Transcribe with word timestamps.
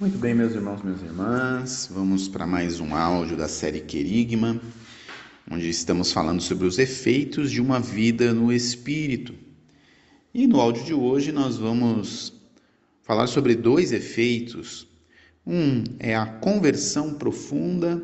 Muito 0.00 0.18
bem, 0.18 0.34
meus 0.34 0.54
irmãos, 0.54 0.82
minhas 0.82 1.02
irmãs, 1.02 1.88
vamos 1.92 2.26
para 2.26 2.46
mais 2.46 2.80
um 2.80 2.94
áudio 2.96 3.36
da 3.36 3.46
série 3.46 3.80
Querigma, 3.80 4.60
onde 5.48 5.68
estamos 5.68 6.10
falando 6.10 6.40
sobre 6.40 6.66
os 6.66 6.78
efeitos 6.78 7.50
de 7.50 7.60
uma 7.60 7.78
vida 7.78 8.32
no 8.32 8.52
Espírito. 8.52 9.34
E 10.32 10.46
no 10.46 10.60
áudio 10.60 10.82
de 10.82 10.94
hoje 10.94 11.30
nós 11.30 11.56
vamos 11.58 12.32
falar 13.02 13.26
sobre 13.26 13.54
dois 13.54 13.92
efeitos. 13.92 14.88
Um 15.46 15.84
é 15.98 16.16
a 16.16 16.26
conversão 16.26 17.14
profunda, 17.14 18.02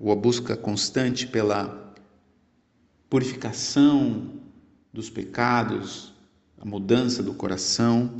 ou 0.00 0.10
a 0.10 0.16
busca 0.16 0.56
constante 0.56 1.26
pela 1.26 1.94
purificação 3.10 4.32
dos 4.92 5.10
pecados, 5.10 6.14
a 6.58 6.64
mudança 6.64 7.22
do 7.22 7.34
coração, 7.34 8.16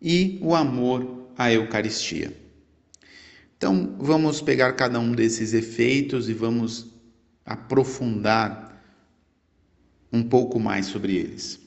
e 0.00 0.38
o 0.42 0.54
amor 0.54 1.15
a 1.36 1.52
Eucaristia. 1.52 2.32
Então, 3.56 3.96
vamos 3.98 4.40
pegar 4.40 4.72
cada 4.72 5.00
um 5.00 5.12
desses 5.12 5.54
efeitos 5.54 6.28
e 6.28 6.34
vamos 6.34 6.86
aprofundar 7.44 8.82
um 10.12 10.22
pouco 10.22 10.58
mais 10.58 10.86
sobre 10.86 11.16
eles. 11.16 11.58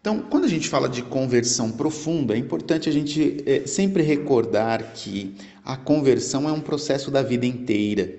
Então, 0.00 0.22
quando 0.22 0.44
a 0.44 0.48
gente 0.48 0.68
fala 0.68 0.88
de 0.88 1.02
conversão 1.02 1.70
profunda, 1.72 2.34
é 2.34 2.38
importante 2.38 2.88
a 2.88 2.92
gente 2.92 3.42
é, 3.44 3.66
sempre 3.66 4.02
recordar 4.02 4.94
que 4.94 5.34
a 5.62 5.76
conversão 5.76 6.48
é 6.48 6.52
um 6.52 6.60
processo 6.60 7.10
da 7.10 7.22
vida 7.22 7.44
inteira. 7.44 8.18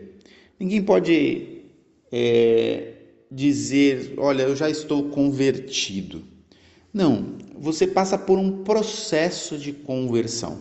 Ninguém 0.59 0.83
pode 0.83 1.63
é, 2.11 2.93
dizer, 3.31 4.13
olha, 4.17 4.43
eu 4.43 4.55
já 4.55 4.69
estou 4.69 5.09
convertido. 5.09 6.23
Não, 6.93 7.37
você 7.57 7.87
passa 7.87 8.17
por 8.17 8.37
um 8.37 8.63
processo 8.63 9.57
de 9.57 9.71
conversão. 9.71 10.59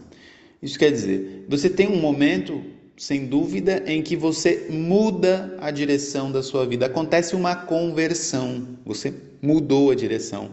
Isso 0.63 0.79
quer 0.79 0.91
dizer, 0.91 1.47
você 1.49 1.69
tem 1.69 1.89
um 1.89 2.01
momento, 2.01 2.63
sem 2.97 3.27
dúvida, 3.27 3.83
em 3.87 4.03
que 4.03 4.15
você 4.15 4.67
muda 4.71 5.57
a 5.61 5.71
direção 5.71 6.31
da 6.31 6.43
sua 6.43 6.67
vida. 6.67 6.87
Acontece 6.87 7.35
uma 7.35 7.57
conversão, 7.57 8.79
você 8.85 9.13
mudou 9.41 9.91
a 9.91 9.95
direção. 9.95 10.51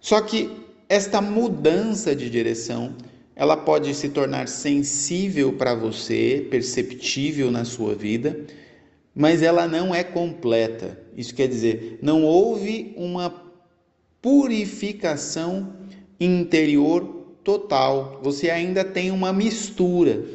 Só 0.00 0.20
que 0.20 0.50
esta 0.88 1.20
mudança 1.20 2.14
de 2.14 2.30
direção, 2.30 2.94
ela 3.34 3.56
pode 3.56 3.92
se 3.92 4.08
tornar 4.10 4.46
sensível 4.46 5.52
para 5.52 5.74
você, 5.74 6.46
perceptível 6.48 7.50
na 7.50 7.64
sua 7.64 7.94
vida, 7.94 8.46
mas 9.12 9.42
ela 9.42 9.66
não 9.66 9.92
é 9.92 10.04
completa. 10.04 10.96
Isso 11.16 11.34
quer 11.34 11.48
dizer, 11.48 11.98
não 12.00 12.22
houve 12.22 12.94
uma 12.96 13.45
purificação 14.26 15.72
interior 16.18 17.04
total. 17.44 18.18
Você 18.24 18.50
ainda 18.50 18.84
tem 18.84 19.12
uma 19.12 19.32
mistura. 19.32 20.26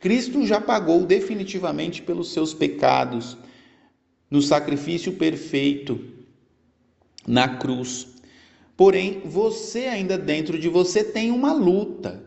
Cristo 0.00 0.46
já 0.46 0.58
pagou 0.58 1.04
definitivamente 1.04 2.00
pelos 2.00 2.32
seus 2.32 2.54
pecados 2.54 3.36
no 4.30 4.40
sacrifício 4.40 5.12
perfeito 5.12 6.00
na 7.26 7.46
cruz. 7.46 8.06
Porém, 8.78 9.20
você 9.26 9.80
ainda 9.80 10.16
dentro 10.16 10.58
de 10.58 10.70
você 10.70 11.04
tem 11.04 11.30
uma 11.30 11.52
luta, 11.52 12.24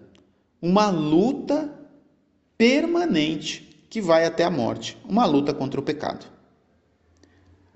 uma 0.62 0.92
luta 0.92 1.74
permanente 2.56 3.68
que 3.90 4.00
vai 4.00 4.24
até 4.24 4.44
a 4.44 4.52
morte, 4.52 4.96
uma 5.04 5.26
luta 5.26 5.52
contra 5.52 5.80
o 5.80 5.84
pecado. 5.84 6.28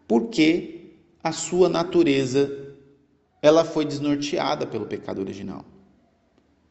Porque 0.08 0.92
a 1.23 1.31
sua 1.31 1.67
natureza 1.67 2.61
ela 3.42 3.66
foi 3.66 3.86
desnorteada 3.86 4.67
pelo 4.67 4.86
pecado 4.86 5.20
original. 5.20 5.66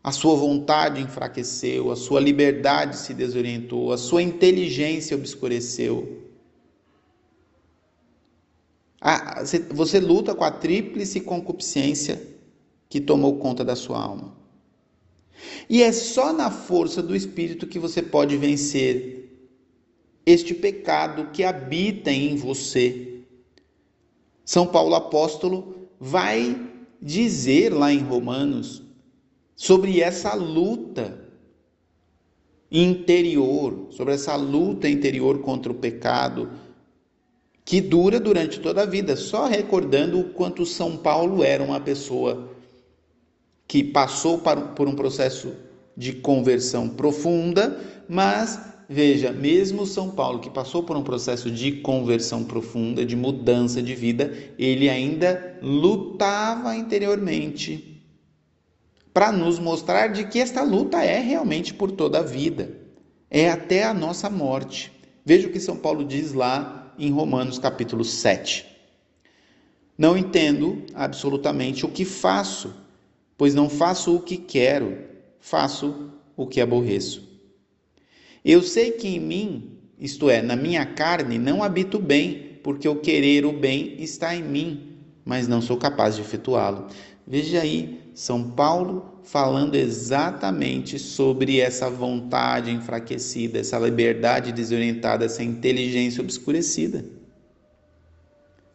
A 0.03 0.13
sua 0.13 0.35
vontade 0.35 1.03
enfraqueceu, 1.03 1.91
a 1.91 1.97
sua 1.97 2.21
liberdade 2.21 2.97
se 2.97 3.13
desorientou, 3.13 3.93
a 3.93 3.99
sua 3.99 4.23
inteligência 4.23 5.17
obscureceu. 5.17 6.27
você 9.71 9.99
luta 9.99 10.35
com 10.35 10.45
a 10.45 10.51
tríplice 10.51 11.21
concupiscência 11.21 12.23
que 12.89 13.01
tomou 13.01 13.39
conta 13.39 13.65
da 13.65 13.77
sua 13.77 14.03
alma. 14.03 14.35
E 15.69 15.83
é 15.83 15.93
só 15.93 16.33
na 16.33 16.51
força 16.51 17.03
do 17.03 17.17
Espírito 17.17 17.67
que 17.67 17.79
você 17.79 18.03
pode 18.03 18.37
vencer 18.37 19.21
este 20.25 20.55
pecado 20.55 21.31
que 21.33 21.45
habita 21.45 22.11
em 22.11 22.37
você. 22.37 23.23
São 24.45 24.67
Paulo 24.67 24.95
apóstolo 24.95 25.89
vai 25.99 26.70
dizer 27.01 27.73
lá 27.73 27.93
em 27.93 28.01
Romanos 28.01 28.83
sobre 29.55 30.01
essa 30.01 30.35
luta 30.35 31.19
interior, 32.71 33.87
sobre 33.91 34.15
essa 34.15 34.37
luta 34.37 34.89
interior 34.89 35.41
contra 35.41 35.73
o 35.73 35.75
pecado 35.75 36.51
que 37.65 37.81
dura 37.81 38.19
durante 38.19 38.59
toda 38.59 38.83
a 38.83 38.87
vida, 38.87 39.17
só 39.17 39.47
recordando 39.47 40.19
o 40.19 40.31
quanto 40.31 40.67
São 40.67 40.97
Paulo 40.97 41.45
era 41.45 41.63
uma 41.63 41.81
pessoa 41.81 42.49
que 43.69 43.85
passou 43.85 44.39
por 44.75 44.89
um 44.89 44.95
processo 44.95 45.53
de 45.97 46.13
conversão 46.15 46.89
profunda, 46.89 47.79
mas 48.09 48.70
Veja, 48.93 49.31
mesmo 49.31 49.87
São 49.87 50.11
Paulo, 50.11 50.41
que 50.41 50.51
passou 50.51 50.83
por 50.83 50.97
um 50.97 51.05
processo 51.05 51.49
de 51.49 51.71
conversão 51.71 52.43
profunda, 52.43 53.07
de 53.07 53.15
mudança 53.15 53.81
de 53.81 53.95
vida, 53.95 54.37
ele 54.59 54.91
ainda 54.91 55.61
lutava 55.63 56.75
interiormente 56.75 58.05
para 59.15 59.31
nos 59.31 59.61
mostrar 59.61 60.09
de 60.09 60.25
que 60.25 60.41
esta 60.41 60.65
luta 60.65 61.05
é 61.05 61.21
realmente 61.21 61.73
por 61.73 61.93
toda 61.93 62.19
a 62.19 62.23
vida, 62.25 62.81
é 63.31 63.49
até 63.49 63.85
a 63.85 63.95
nossa 63.95 64.29
morte. 64.29 64.91
Veja 65.25 65.47
o 65.47 65.53
que 65.53 65.61
São 65.61 65.77
Paulo 65.77 66.05
diz 66.05 66.33
lá 66.33 66.93
em 66.99 67.13
Romanos 67.13 67.61
capítulo 67.61 68.05
7. 68.05 68.67
Não 69.97 70.17
entendo 70.17 70.83
absolutamente 70.95 71.87
o 71.87 71.89
que 71.89 72.05
faço, 72.05 72.75
pois 73.39 73.55
não 73.55 73.69
faço 73.69 74.17
o 74.17 74.21
que 74.21 74.37
quero, 74.37 74.99
faço 75.39 76.11
o 76.37 76.45
que 76.45 76.61
aborreço. 76.61 77.30
Eu 78.45 78.63
sei 78.63 78.93
que 78.93 79.09
em 79.09 79.21
mim, 79.21 79.79
isto 79.99 80.31
é, 80.31 80.41
na 80.41 80.57
minha 80.57 80.85
carne, 80.87 81.39
não 81.39 81.63
habito 81.63 81.99
bem, 81.99 82.59
porque 82.63 82.89
o 82.89 82.97
querer 82.97 83.45
o 83.45 83.53
bem 83.53 83.97
está 83.99 84.35
em 84.35 84.43
mim, 84.43 84.97
mas 85.25 85.47
não 85.47 85.61
sou 85.61 85.77
capaz 85.77 86.17
de 86.17 86.23
efetuá-lo. 86.23 86.87
Veja 87.27 87.61
aí, 87.61 88.01
São 88.15 88.51
Paulo 88.51 89.21
falando 89.23 89.75
exatamente 89.75 90.99
sobre 90.99 91.61
essa 91.61 91.89
vontade 91.89 92.71
enfraquecida, 92.71 93.59
essa 93.59 93.79
liberdade 93.79 94.53
desorientada, 94.53 95.25
essa 95.25 95.43
inteligência 95.43 96.23
obscurecida. 96.23 97.05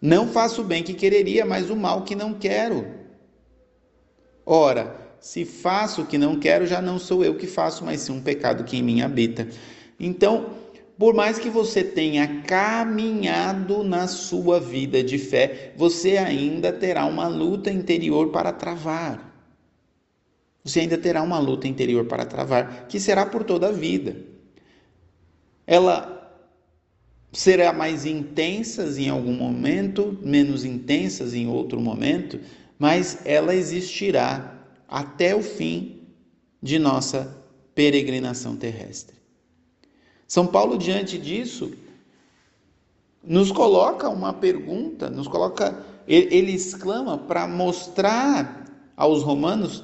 Não 0.02 0.28
faço 0.28 0.62
o 0.62 0.66
bem 0.66 0.84
que 0.84 0.94
quereria, 0.94 1.46
mas 1.46 1.70
o 1.70 1.76
mal 1.76 2.04
que 2.04 2.16
não 2.16 2.34
quero. 2.36 2.86
Ora, 4.46 5.05
se 5.20 5.46
faço 5.46 6.02
o 6.02 6.06
que 6.06 6.18
não 6.18 6.40
quero, 6.40 6.68
já 6.68 6.82
não 6.82 7.00
sou 7.00 7.24
eu 7.24 7.36
que 7.36 7.48
faço, 7.48 7.84
mas 7.84 8.02
sim 8.02 8.12
um 8.12 8.22
pecado 8.22 8.64
que 8.64 8.78
em 8.78 8.84
mim 8.84 9.02
habita. 9.02 9.48
Então, 10.00 10.52
por 10.98 11.14
mais 11.14 11.38
que 11.38 11.50
você 11.50 11.84
tenha 11.84 12.42
caminhado 12.44 13.84
na 13.84 14.08
sua 14.08 14.60
vida 14.60 15.04
de 15.04 15.18
fé, 15.18 15.74
você 15.76 16.18
ainda 16.18 16.72
terá 16.72 17.06
uma 17.06 17.28
luta 17.28 17.70
interior 17.70 18.30
para 18.30 18.52
travar. 18.54 19.34
Você 20.64 20.80
ainda 20.80 20.98
terá 20.98 21.22
uma 21.22 21.38
luta 21.38 21.68
interior 21.68 22.06
para 22.06 22.26
travar, 22.26 22.88
que 22.88 23.00
será 23.00 23.26
por 23.26 23.44
toda 23.44 23.68
a 23.68 23.72
vida. 23.72 24.16
Ela 25.68 26.16
será 27.32 27.74
mais 27.74 28.06
intensas 28.06 28.98
em 28.98 29.10
algum 29.10 29.34
momento, 29.34 30.18
menos 30.24 30.64
intensas 30.64 31.34
em 31.34 31.48
outro 31.48 31.80
momento, 31.80 32.40
mas 32.80 33.20
ela 33.26 33.54
existirá 33.54 34.55
até 34.88 35.36
o 35.36 35.42
fim 35.42 36.02
de 36.62 36.80
nossa 36.80 37.44
peregrinação 37.74 38.56
terrestre. 38.56 39.16
São 40.28 40.48
Paulo, 40.48 40.78
diante 40.78 41.18
disso, 41.18 41.74
nos 43.24 43.52
coloca 43.52 44.10
uma 44.10 44.34
pergunta, 44.34 45.10
nos 45.10 45.28
coloca, 45.28 45.84
ele 46.08 46.54
exclama 46.54 47.18
para 47.18 47.48
mostrar 47.48 48.92
aos 48.96 49.24
romanos 49.24 49.84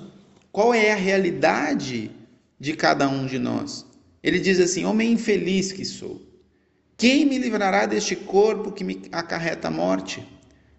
qual 0.51 0.73
é 0.73 0.91
a 0.91 0.95
realidade 0.95 2.11
de 2.59 2.73
cada 2.73 3.07
um 3.07 3.25
de 3.25 3.39
nós. 3.39 3.85
Ele 4.23 4.39
diz 4.39 4.59
assim: 4.59 4.85
Homem 4.85 5.13
infeliz 5.13 5.71
que 5.71 5.85
sou, 5.85 6.21
quem 6.97 7.25
me 7.25 7.37
livrará 7.37 7.85
deste 7.85 8.15
corpo 8.15 8.71
que 8.71 8.83
me 8.83 9.01
acarreta 9.11 9.67
a 9.67 9.71
morte? 9.71 10.23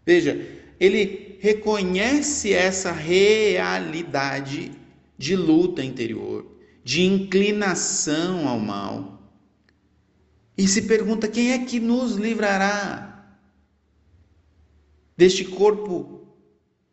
Veja, 0.06 0.40
ele 0.78 1.21
reconhece 1.42 2.52
essa 2.52 2.92
realidade 2.92 4.70
de 5.18 5.34
luta 5.34 5.82
interior, 5.82 6.46
de 6.84 7.02
inclinação 7.02 8.46
ao 8.46 8.60
mal. 8.60 9.20
E 10.56 10.68
se 10.68 10.82
pergunta: 10.82 11.26
quem 11.26 11.50
é 11.50 11.58
que 11.64 11.80
nos 11.80 12.14
livrará 12.14 13.26
deste 15.16 15.44
corpo 15.44 16.28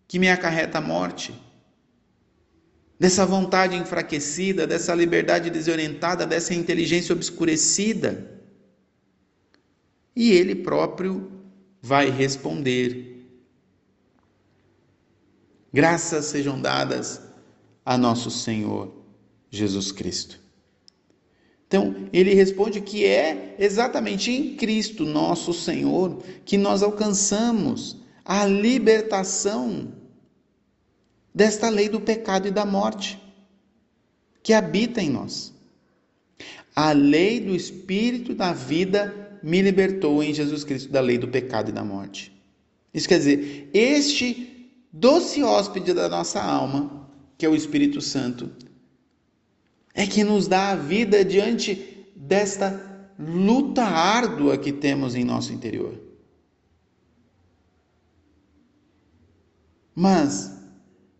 que 0.07 0.17
me 0.17 0.31
acarreta 0.31 0.79
a 0.79 0.81
morte? 0.81 1.31
dessa 2.99 3.25
vontade 3.25 3.77
enfraquecida, 3.77 4.67
dessa 4.67 4.93
liberdade 4.93 5.49
desorientada, 5.49 6.25
dessa 6.25 6.53
inteligência 6.53 7.15
obscurecida. 7.15 8.41
E 10.13 10.33
ele 10.33 10.53
próprio 10.53 11.31
vai 11.81 12.09
responder: 12.09 13.08
Graças 15.73 16.25
sejam 16.25 16.59
dadas 16.59 17.21
a 17.85 17.97
nosso 17.97 18.31
Senhor 18.31 18.91
Jesus 19.49 19.91
Cristo. 19.91 20.39
Então, 21.67 22.07
ele 22.11 22.33
responde 22.33 22.81
que 22.81 23.05
é 23.05 23.55
exatamente 23.59 24.31
em 24.31 24.55
Cristo, 24.55 25.05
nosso 25.05 25.53
Senhor, 25.53 26.23
que 26.43 26.57
nós 26.57 26.81
alcançamos 26.81 27.97
a 28.25 28.43
libertação 28.45 29.93
desta 31.33 31.69
lei 31.69 31.87
do 31.87 32.01
pecado 32.01 32.47
e 32.47 32.51
da 32.51 32.65
morte 32.65 33.21
que 34.41 34.51
habita 34.51 34.99
em 34.99 35.11
nós. 35.11 35.53
A 36.75 36.91
lei 36.91 37.39
do 37.39 37.55
Espírito 37.55 38.33
da 38.33 38.51
vida 38.51 39.39
me 39.43 39.61
libertou 39.61 40.23
em 40.23 40.33
Jesus 40.33 40.63
Cristo 40.63 40.91
da 40.91 41.01
lei 41.01 41.19
do 41.19 41.27
pecado 41.27 41.69
e 41.69 41.73
da 41.73 41.83
morte. 41.83 42.35
Isso 42.91 43.07
quer 43.07 43.19
dizer, 43.19 43.69
este 43.73 44.58
doce 44.91 45.43
hóspede 45.43 45.93
da 45.93 46.09
nossa 46.09 46.41
alma, 46.41 47.09
que 47.37 47.45
é 47.45 47.49
o 47.49 47.55
Espírito 47.55 48.01
Santo, 48.01 48.51
é 49.93 50.05
que 50.05 50.23
nos 50.23 50.47
dá 50.47 50.71
a 50.71 50.75
vida 50.75 51.23
diante 51.23 52.07
desta 52.15 53.07
luta 53.17 53.83
árdua 53.83 54.57
que 54.57 54.71
temos 54.71 55.15
em 55.15 55.23
nosso 55.23 55.51
interior. 55.51 55.99
Mas 59.93 60.57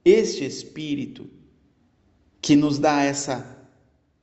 este 0.06 0.45
Espírito 0.45 1.30
que 2.42 2.56
nos 2.56 2.80
dá 2.80 3.04
essa 3.04 3.68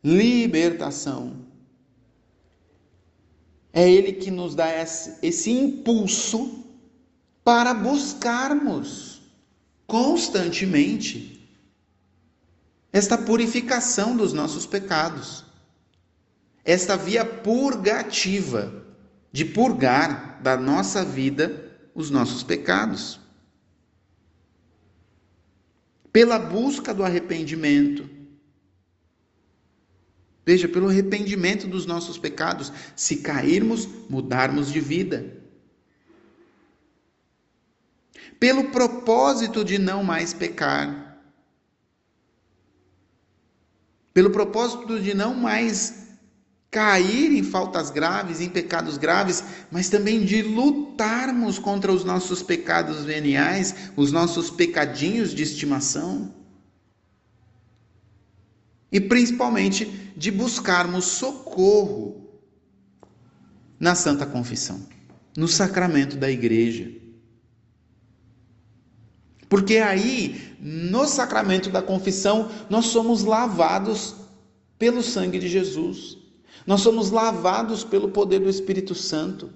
libertação, 0.02 1.44
é 3.72 3.90
Ele 3.90 4.12
que 4.14 4.30
nos 4.30 4.54
dá 4.54 4.72
esse, 4.72 5.18
esse 5.22 5.50
impulso 5.50 6.64
para 7.44 7.74
buscarmos 7.74 9.15
constantemente 9.86 11.48
esta 12.92 13.18
purificação 13.18 14.16
dos 14.16 14.32
nossos 14.32 14.66
pecados, 14.66 15.44
esta 16.64 16.96
via 16.96 17.24
purgativa 17.24 18.84
de 19.30 19.44
purgar 19.44 20.40
da 20.42 20.56
nossa 20.56 21.04
vida 21.04 21.78
os 21.94 22.10
nossos 22.10 22.42
pecados 22.42 23.20
pela 26.16 26.38
busca 26.38 26.94
do 26.94 27.04
arrependimento. 27.04 28.08
Veja, 30.46 30.66
pelo 30.66 30.88
arrependimento 30.88 31.68
dos 31.68 31.84
nossos 31.84 32.16
pecados, 32.16 32.72
se 32.96 33.16
cairmos, 33.16 33.86
mudarmos 34.08 34.72
de 34.72 34.80
vida. 34.80 35.26
Pelo 38.38 38.70
propósito 38.70 39.64
de 39.64 39.78
não 39.78 40.02
mais 40.02 40.32
pecar. 40.32 41.18
Pelo 44.12 44.30
propósito 44.30 45.00
de 45.00 45.14
não 45.14 45.34
mais 45.34 46.06
cair 46.70 47.32
em 47.32 47.42
faltas 47.42 47.90
graves, 47.90 48.40
em 48.40 48.50
pecados 48.50 48.98
graves, 48.98 49.42
mas 49.70 49.88
também 49.88 50.24
de 50.24 50.42
lutarmos 50.42 51.58
contra 51.58 51.92
os 51.92 52.04
nossos 52.04 52.42
pecados 52.42 53.04
veniais, 53.04 53.90
os 53.96 54.12
nossos 54.12 54.50
pecadinhos 54.50 55.34
de 55.34 55.42
estimação. 55.42 56.34
E 58.92 59.00
principalmente 59.00 60.12
de 60.16 60.30
buscarmos 60.30 61.04
socorro 61.04 62.26
na 63.78 63.94
Santa 63.94 64.26
Confissão, 64.26 64.86
no 65.36 65.48
sacramento 65.48 66.16
da 66.16 66.30
igreja. 66.30 66.90
Porque 69.48 69.76
aí, 69.76 70.56
no 70.60 71.06
sacramento 71.06 71.70
da 71.70 71.80
confissão, 71.80 72.50
nós 72.68 72.86
somos 72.86 73.22
lavados 73.22 74.14
pelo 74.78 75.02
sangue 75.02 75.38
de 75.38 75.48
Jesus. 75.48 76.18
Nós 76.66 76.80
somos 76.80 77.10
lavados 77.10 77.84
pelo 77.84 78.08
poder 78.08 78.40
do 78.40 78.50
Espírito 78.50 78.94
Santo, 78.94 79.50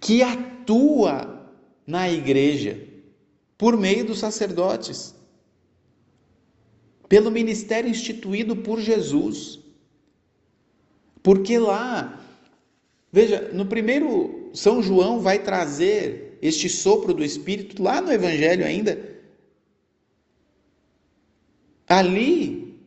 que 0.00 0.22
atua 0.22 1.46
na 1.86 2.10
igreja 2.10 2.88
por 3.58 3.76
meio 3.76 4.06
dos 4.06 4.18
sacerdotes, 4.18 5.14
pelo 7.06 7.30
ministério 7.30 7.90
instituído 7.90 8.56
por 8.56 8.80
Jesus. 8.80 9.58
Porque 11.22 11.58
lá, 11.58 12.18
veja, 13.12 13.50
no 13.52 13.66
primeiro 13.66 14.50
São 14.54 14.82
João 14.82 15.20
vai 15.20 15.40
trazer 15.40 16.29
este 16.40 16.68
sopro 16.68 17.12
do 17.12 17.24
Espírito, 17.24 17.82
lá 17.82 18.00
no 18.00 18.12
Evangelho 18.12 18.64
ainda, 18.64 18.98
ali, 21.88 22.80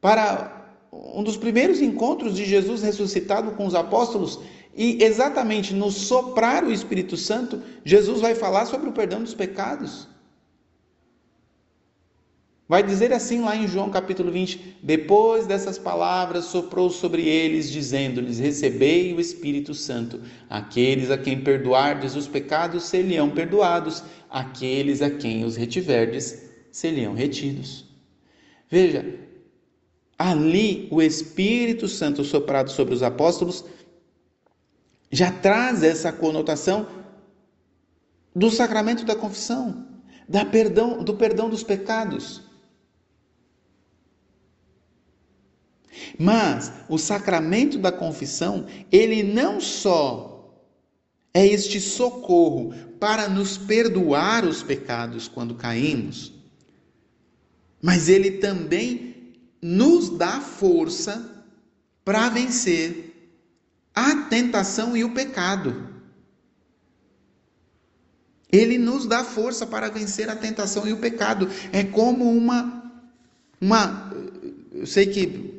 para 0.00 0.76
um 0.92 1.22
dos 1.22 1.36
primeiros 1.36 1.80
encontros 1.80 2.36
de 2.36 2.44
Jesus 2.44 2.82
ressuscitado 2.82 3.52
com 3.52 3.66
os 3.66 3.74
apóstolos, 3.74 4.40
e 4.74 5.02
exatamente 5.02 5.74
no 5.74 5.90
soprar 5.90 6.64
o 6.64 6.72
Espírito 6.72 7.16
Santo, 7.16 7.62
Jesus 7.84 8.20
vai 8.20 8.34
falar 8.34 8.66
sobre 8.66 8.88
o 8.88 8.92
perdão 8.92 9.22
dos 9.22 9.34
pecados. 9.34 10.08
Vai 12.70 12.84
dizer 12.84 13.12
assim 13.12 13.40
lá 13.40 13.56
em 13.56 13.66
João 13.66 13.90
capítulo 13.90 14.30
20: 14.30 14.76
Depois 14.80 15.44
dessas 15.44 15.76
palavras, 15.76 16.44
soprou 16.44 16.88
sobre 16.88 17.28
eles, 17.28 17.68
dizendo-lhes: 17.68 18.38
Recebei 18.38 19.12
o 19.12 19.18
Espírito 19.18 19.74
Santo. 19.74 20.20
Aqueles 20.48 21.10
a 21.10 21.18
quem 21.18 21.42
perdoardes 21.42 22.14
os 22.14 22.28
pecados, 22.28 22.84
serão 22.84 23.28
perdoados. 23.28 24.04
Aqueles 24.30 25.02
a 25.02 25.10
quem 25.10 25.44
os 25.44 25.56
retiverdes, 25.56 26.48
serão 26.70 27.12
retidos. 27.12 27.86
Veja, 28.68 29.18
ali 30.16 30.86
o 30.92 31.02
Espírito 31.02 31.88
Santo 31.88 32.22
soprado 32.22 32.70
sobre 32.70 32.94
os 32.94 33.02
apóstolos 33.02 33.64
já 35.10 35.32
traz 35.32 35.82
essa 35.82 36.12
conotação 36.12 36.86
do 38.32 38.48
sacramento 38.48 39.04
da 39.04 39.16
confissão, 39.16 39.88
da 40.28 40.44
perdão, 40.44 41.02
do 41.02 41.14
perdão 41.14 41.50
dos 41.50 41.64
pecados. 41.64 42.48
Mas 46.18 46.72
o 46.88 46.98
sacramento 46.98 47.78
da 47.78 47.90
confissão, 47.90 48.66
ele 48.90 49.22
não 49.22 49.60
só 49.60 50.30
é 51.32 51.46
este 51.46 51.80
socorro 51.80 52.74
para 52.98 53.28
nos 53.28 53.56
perdoar 53.56 54.44
os 54.44 54.62
pecados 54.62 55.28
quando 55.28 55.54
caímos, 55.54 56.32
mas 57.80 58.08
ele 58.08 58.32
também 58.32 59.34
nos 59.62 60.10
dá 60.10 60.40
força 60.40 61.44
para 62.04 62.28
vencer 62.28 63.32
a 63.94 64.16
tentação 64.28 64.96
e 64.96 65.04
o 65.04 65.14
pecado. 65.14 65.88
Ele 68.52 68.78
nos 68.78 69.06
dá 69.06 69.22
força 69.22 69.66
para 69.66 69.88
vencer 69.88 70.28
a 70.28 70.34
tentação 70.34 70.86
e 70.86 70.92
o 70.92 70.98
pecado. 70.98 71.48
É 71.72 71.84
como 71.84 72.30
uma 72.30 72.80
uma 73.60 74.10
eu 74.72 74.86
sei 74.86 75.06
que 75.06 75.49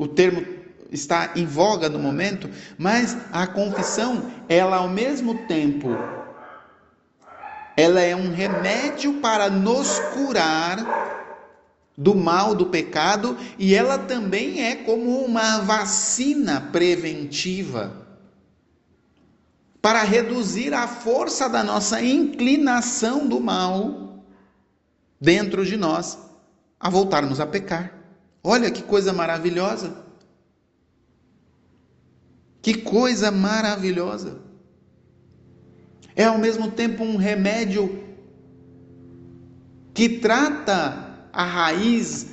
o 0.00 0.08
termo 0.08 0.42
está 0.90 1.32
em 1.36 1.44
voga 1.44 1.86
no 1.90 1.98
momento, 1.98 2.48
mas 2.78 3.18
a 3.30 3.46
confissão, 3.46 4.32
ela 4.48 4.78
ao 4.78 4.88
mesmo 4.88 5.46
tempo 5.46 5.90
ela 7.76 8.00
é 8.00 8.16
um 8.16 8.32
remédio 8.32 9.20
para 9.20 9.50
nos 9.50 9.98
curar 10.14 10.78
do 11.98 12.14
mal, 12.14 12.54
do 12.54 12.66
pecado, 12.66 13.36
e 13.58 13.74
ela 13.74 13.98
também 13.98 14.64
é 14.64 14.74
como 14.74 15.22
uma 15.22 15.58
vacina 15.58 16.62
preventiva 16.72 17.92
para 19.82 20.02
reduzir 20.02 20.72
a 20.72 20.88
força 20.88 21.46
da 21.46 21.62
nossa 21.62 22.02
inclinação 22.02 23.28
do 23.28 23.38
mal 23.38 24.24
dentro 25.20 25.64
de 25.64 25.76
nós 25.76 26.18
a 26.78 26.88
voltarmos 26.88 27.38
a 27.38 27.46
pecar. 27.46 27.99
Olha 28.42 28.70
que 28.70 28.82
coisa 28.82 29.12
maravilhosa! 29.12 30.04
Que 32.62 32.74
coisa 32.74 33.30
maravilhosa! 33.30 34.38
É 36.16 36.24
ao 36.24 36.38
mesmo 36.38 36.70
tempo 36.70 37.04
um 37.04 37.16
remédio 37.16 38.04
que 39.94 40.08
trata 40.08 41.28
a 41.32 41.44
raiz, 41.44 42.26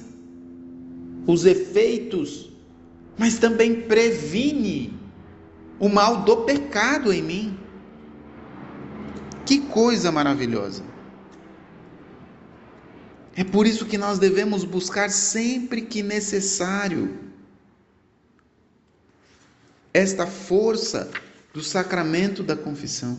os 1.25 1.45
efeitos, 1.45 2.51
mas 3.17 3.37
também 3.37 3.81
previne 3.81 4.97
o 5.79 5.89
mal 5.89 6.23
do 6.23 6.37
pecado 6.37 7.11
em 7.11 7.21
mim. 7.21 7.59
Que 9.45 9.59
coisa 9.59 10.11
maravilhosa! 10.11 10.83
É 13.37 13.43
por 13.43 13.67
isso 13.67 13.85
que 13.85 13.99
nós 13.99 14.17
devemos 14.17 14.63
buscar 14.63 15.11
sempre 15.11 15.83
que 15.83 16.01
necessário 16.01 17.19
esta 19.93 20.25
força 20.25 21.11
do 21.53 21.61
sacramento 21.61 22.41
da 22.41 22.57
confissão. 22.57 23.15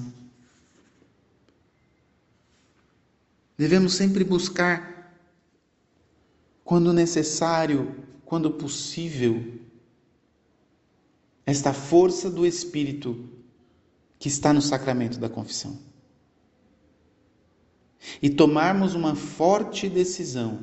Devemos 3.57 3.95
sempre 3.95 4.25
buscar, 4.25 5.17
quando 6.65 6.93
necessário, 6.93 8.05
quando 8.25 8.51
possível, 8.51 9.61
esta 11.47 11.73
força 11.73 12.29
do 12.29 12.45
Espírito 12.45 13.29
que 14.19 14.27
está 14.27 14.53
no 14.53 14.61
sacramento 14.61 15.21
da 15.21 15.29
confissão. 15.29 15.79
E 18.23 18.31
tomarmos 18.31 18.95
uma 18.95 19.14
forte 19.14 19.88
decisão 19.88 20.61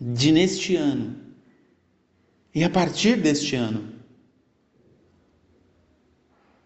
de 0.00 0.32
neste 0.32 0.76
ano 0.76 1.16
e 2.54 2.64
a 2.64 2.70
partir 2.70 3.20
deste 3.20 3.54
ano 3.54 3.94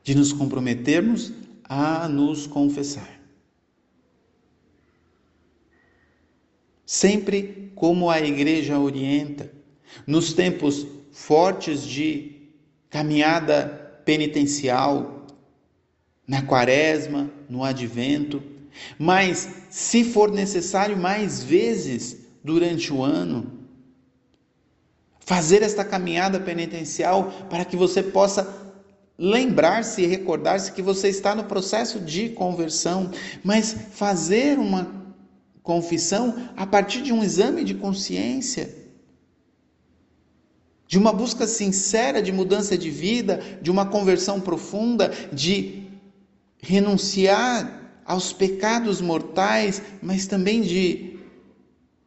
de 0.03 0.15
nos 0.15 0.33
comprometermos 0.33 1.33
a 1.65 2.09
nos 2.09 2.47
confessar. 2.47 3.21
Sempre 6.85 7.71
como 7.77 8.11
a 8.11 8.21
igreja 8.21 8.79
orienta, 8.79 9.53
nos 10.07 10.33
tempos 10.33 10.87
fortes 11.13 11.85
de 11.85 12.51
caminhada 12.89 14.03
penitencial, 14.05 15.20
na 16.31 16.43
quaresma, 16.43 17.29
no 17.49 17.65
advento, 17.65 18.41
mas 18.97 19.49
se 19.69 20.05
for 20.05 20.31
necessário 20.31 20.97
mais 20.97 21.43
vezes 21.43 22.19
durante 22.45 22.93
o 22.93 23.03
ano, 23.03 23.51
fazer 25.19 25.61
esta 25.61 25.85
caminhada 25.85 26.39
penitencial 26.39 27.33
para 27.51 27.65
que 27.65 27.77
você 27.77 28.01
possa 28.01 28.47
lembrar-se 29.19 30.03
e 30.03 30.07
recordar-se 30.07 30.71
que 30.71 30.81
você 30.81 31.09
está 31.09 31.35
no 31.35 31.43
processo 31.43 31.99
de 31.99 32.29
conversão, 32.29 33.11
mas 33.43 33.75
fazer 33.91 34.57
uma 34.57 34.89
confissão 35.65 36.49
a 36.57 36.65
partir 36.65 37.03
de 37.03 37.13
um 37.13 37.25
exame 37.25 37.65
de 37.65 37.75
consciência, 37.75 38.73
de 40.87 40.97
uma 40.97 41.13
busca 41.13 41.45
sincera 41.45 42.23
de 42.23 42.31
mudança 42.31 42.79
de 42.79 42.89
vida, 42.89 43.43
de 43.61 43.69
uma 43.69 43.87
conversão 43.87 44.41
profunda, 44.41 45.13
de 45.33 45.80
renunciar 46.63 48.01
aos 48.05 48.33
pecados 48.33 49.01
mortais, 49.01 49.83
mas 50.03 50.27
também 50.27 50.63
de 50.63 51.19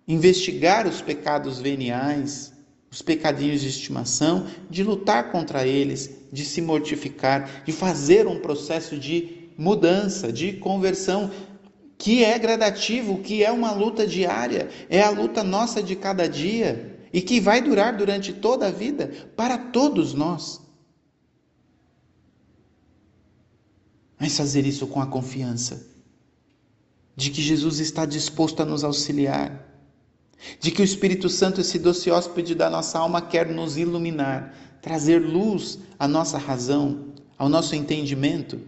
investigar 0.08 0.88
os 0.88 1.02
pecados 1.02 1.60
veniais, 1.60 2.52
os 2.92 3.02
pecadinhos 3.02 3.62
de 3.62 3.70
estimação, 3.70 4.46
de 4.70 4.84
lutar 4.84 5.32
contra 5.32 5.66
eles, 5.66 6.10
de 6.32 6.46
se 6.46 6.62
mortificar, 6.62 7.64
de 7.66 7.72
fazer 7.72 8.28
um 8.28 8.40
processo 8.40 8.98
de 8.98 9.50
mudança, 9.58 10.32
de 10.32 10.54
conversão, 10.54 11.32
que 11.98 12.24
é 12.24 12.38
gradativo, 12.38 13.20
que 13.20 13.44
é 13.44 13.52
uma 13.52 13.72
luta 13.72 14.06
diária, 14.06 14.68
é 14.90 15.02
a 15.02 15.10
luta 15.10 15.44
nossa 15.44 15.82
de 15.82 15.96
cada 15.96 16.28
dia 16.28 17.00
e 17.14 17.22
que 17.22 17.40
vai 17.40 17.62
durar 17.62 17.96
durante 17.96 18.34
toda 18.34 18.68
a 18.68 18.72
vida 18.72 19.12
para 19.36 19.58
todos 19.58 20.14
nós. 20.14 20.62
Mas 24.20 24.38
fazer 24.38 24.66
isso 24.66 24.88
com 24.88 25.02
a 25.02 25.08
confiança 25.08 25.88
de 27.16 27.30
que 27.30 27.42
Jesus 27.42 27.80
está 27.80 28.06
disposto 28.06 28.62
a 28.62 28.66
nos 28.66 28.84
auxiliar, 28.84 29.70
de 30.60 30.72
que 30.72 30.82
o 30.82 30.86
Espírito 30.86 31.30
Santo, 31.30 31.62
esse 31.62 31.78
doce 31.78 32.10
hóspede 32.10 32.56
da 32.56 32.70
nossa 32.70 33.00
alma, 33.00 33.22
quer 33.22 33.48
nos 33.48 33.78
iluminar, 33.78 34.56
trazer 34.82 35.20
luz 35.20 35.80
à 36.00 36.08
nossa 36.08 36.38
razão, 36.38 37.14
ao 37.38 37.48
nosso 37.48 37.76
entendimento 37.76 38.60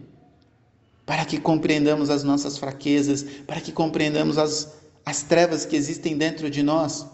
para 1.06 1.24
que 1.24 1.40
compreendamos 1.40 2.10
as 2.10 2.24
nossas 2.24 2.58
fraquezas, 2.58 3.24
para 3.46 3.62
que 3.62 3.72
compreendamos 3.72 4.38
as, 4.38 4.76
as 5.06 5.22
trevas 5.22 5.66
que 5.66 5.76
existem 5.76 6.18
dentro 6.18 6.50
de 6.50 6.64
nós, 6.64 7.06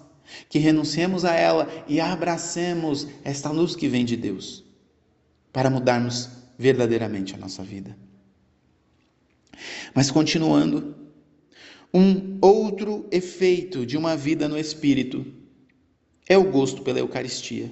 que 0.47 0.59
renunciemos 0.59 1.25
a 1.25 1.35
ela 1.35 1.67
e 1.87 1.99
abracemos 1.99 3.07
esta 3.23 3.49
luz 3.49 3.75
que 3.75 3.89
vem 3.89 4.05
de 4.05 4.15
Deus, 4.15 4.63
para 5.51 5.69
mudarmos 5.69 6.29
verdadeiramente 6.57 7.35
a 7.35 7.37
nossa 7.37 7.63
vida. 7.63 7.95
Mas 9.93 10.09
continuando, 10.09 10.95
um 11.93 12.37
outro 12.41 13.05
efeito 13.11 13.85
de 13.85 13.97
uma 13.97 14.15
vida 14.15 14.47
no 14.47 14.57
Espírito 14.57 15.25
é 16.27 16.37
o 16.37 16.49
gosto 16.49 16.81
pela 16.81 16.99
Eucaristia. 16.99 17.71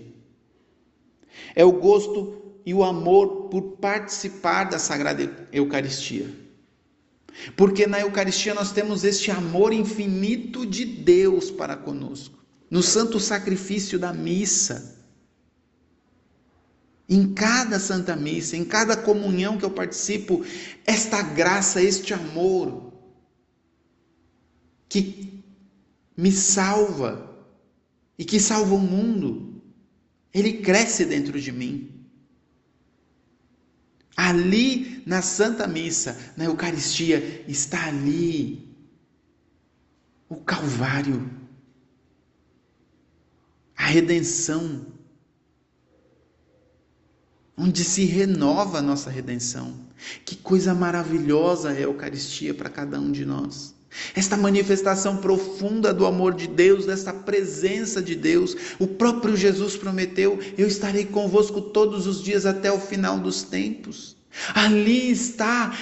É 1.55 1.63
o 1.63 1.71
gosto 1.71 2.59
e 2.65 2.73
o 2.73 2.83
amor 2.83 3.49
por 3.49 3.77
participar 3.77 4.65
da 4.65 4.77
Sagrada 4.77 5.47
Eucaristia. 5.51 6.27
Porque 7.55 7.87
na 7.87 8.01
Eucaristia 8.01 8.53
nós 8.53 8.71
temos 8.71 9.03
este 9.03 9.31
amor 9.31 9.71
infinito 9.71 10.65
de 10.65 10.83
Deus 10.83 11.49
para 11.49 11.77
conosco, 11.77 12.37
no 12.69 12.83
santo 12.83 13.19
sacrifício 13.19 13.97
da 13.97 14.13
missa. 14.13 14.98
Em 17.09 17.33
cada 17.33 17.79
Santa 17.79 18.15
Missa, 18.15 18.55
em 18.55 18.63
cada 18.63 18.95
comunhão 18.95 19.57
que 19.57 19.65
eu 19.65 19.71
participo, 19.71 20.45
esta 20.85 21.23
graça, 21.23 21.81
este 21.81 22.13
amor 22.13 22.93
que 24.87 25.43
me 26.15 26.31
salva 26.31 27.27
e 28.17 28.23
que 28.23 28.39
salva 28.39 28.75
o 28.75 28.79
mundo, 28.79 29.59
ele 30.31 30.53
cresce 30.61 31.03
dentro 31.03 31.41
de 31.41 31.51
mim. 31.51 31.89
Ali 34.15 35.01
na 35.05 35.21
Santa 35.21 35.65
Missa, 35.65 36.15
na 36.37 36.45
Eucaristia, 36.45 37.43
está 37.47 37.87
ali 37.87 38.69
o 40.27 40.35
Calvário, 40.35 41.27
a 43.75 43.85
redenção, 43.85 44.85
onde 47.59 47.83
se 47.83 48.05
renova 48.05 48.79
a 48.79 48.81
nossa 48.81 49.09
redenção. 49.09 49.73
Que 50.23 50.35
coisa 50.37 50.73
maravilhosa 50.73 51.73
é 51.73 51.79
a 51.79 51.81
Eucaristia 51.81 52.53
para 52.53 52.69
cada 52.69 52.97
um 52.97 53.11
de 53.11 53.25
nós. 53.25 53.75
Esta 54.15 54.37
manifestação 54.37 55.17
profunda 55.17 55.93
do 55.93 56.05
amor 56.05 56.33
de 56.35 56.47
Deus, 56.47 56.85
desta 56.85 57.11
presença 57.11 58.01
de 58.01 58.15
Deus, 58.15 58.55
o 58.77 58.87
próprio 58.87 59.35
Jesus 59.35 59.75
prometeu: 59.75 60.39
Eu 60.57 60.67
estarei 60.67 61.05
convosco 61.05 61.59
todos 61.59 62.07
os 62.07 62.23
dias 62.23 62.45
até 62.45 62.71
o 62.71 62.79
final 62.79 63.19
dos 63.19 63.43
tempos. 63.43 64.15
Ali 64.53 65.11
está 65.11 65.75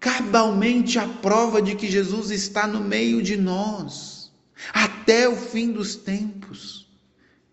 cabalmente 0.00 0.98
a 0.98 1.06
prova 1.06 1.62
de 1.62 1.74
que 1.74 1.90
Jesus 1.90 2.30
está 2.30 2.66
no 2.66 2.80
meio 2.80 3.22
de 3.22 3.36
nós, 3.36 4.32
até 4.74 5.28
o 5.28 5.36
fim 5.36 5.72
dos 5.72 5.94
tempos, 5.94 6.86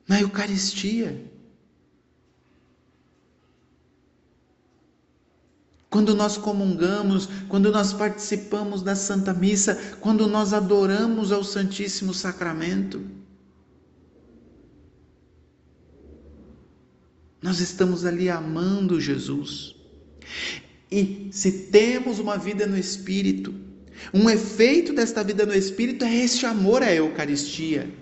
na 0.07 0.19
Eucaristia. 0.19 1.30
Quando 5.91 6.15
nós 6.15 6.37
comungamos, 6.37 7.27
quando 7.49 7.69
nós 7.69 7.91
participamos 7.91 8.81
da 8.81 8.95
Santa 8.95 9.33
Missa, 9.33 9.77
quando 9.99 10.25
nós 10.25 10.53
adoramos 10.53 11.33
ao 11.33 11.43
Santíssimo 11.43 12.13
Sacramento, 12.13 13.01
nós 17.41 17.59
estamos 17.59 18.05
ali 18.05 18.29
amando 18.29 19.01
Jesus. 19.01 19.75
E 20.89 21.27
se 21.29 21.51
temos 21.63 22.19
uma 22.19 22.37
vida 22.37 22.65
no 22.65 22.77
Espírito, 22.77 23.53
um 24.13 24.29
efeito 24.29 24.93
desta 24.93 25.21
vida 25.25 25.45
no 25.45 25.53
Espírito 25.53 26.05
é 26.05 26.15
este 26.15 26.45
amor 26.45 26.83
à 26.83 26.95
Eucaristia. 26.95 27.93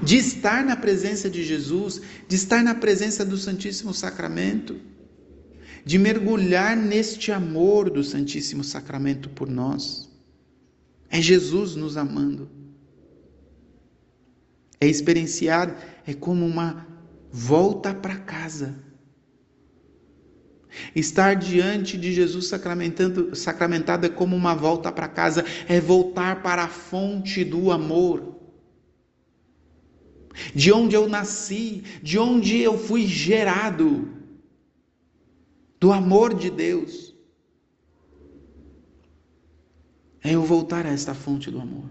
De 0.00 0.18
estar 0.18 0.64
na 0.64 0.76
presença 0.76 1.28
de 1.28 1.42
Jesus, 1.42 2.00
de 2.28 2.36
estar 2.36 2.62
na 2.62 2.76
presença 2.76 3.24
do 3.24 3.36
Santíssimo 3.36 3.92
Sacramento 3.92 4.91
de 5.84 5.98
mergulhar 5.98 6.76
neste 6.76 7.32
amor 7.32 7.90
do 7.90 8.04
Santíssimo 8.04 8.62
Sacramento 8.62 9.28
por 9.28 9.48
nós. 9.48 10.10
É 11.10 11.20
Jesus 11.20 11.74
nos 11.74 11.96
amando. 11.96 12.48
É 14.80 14.86
experienciar, 14.86 15.76
é 16.06 16.14
como 16.14 16.46
uma 16.46 16.86
volta 17.30 17.94
para 17.94 18.16
casa. 18.16 18.74
Estar 20.94 21.34
diante 21.34 21.98
de 21.98 22.12
Jesus 22.12 22.48
sacramentado, 22.48 23.36
sacramentado 23.36 24.06
é 24.06 24.08
como 24.08 24.34
uma 24.34 24.54
volta 24.54 24.90
para 24.90 25.06
casa, 25.06 25.44
é 25.68 25.80
voltar 25.80 26.42
para 26.42 26.64
a 26.64 26.68
fonte 26.68 27.44
do 27.44 27.70
amor. 27.70 28.40
De 30.54 30.72
onde 30.72 30.96
eu 30.96 31.08
nasci, 31.08 31.84
de 32.02 32.18
onde 32.18 32.58
eu 32.58 32.78
fui 32.78 33.06
gerado 33.06 34.21
do 35.82 35.90
amor 35.90 36.32
de 36.32 36.48
Deus. 36.48 37.12
é 40.22 40.36
eu 40.36 40.44
voltar 40.44 40.86
a 40.86 40.90
esta 40.90 41.12
fonte 41.12 41.50
do 41.50 41.58
amor, 41.58 41.90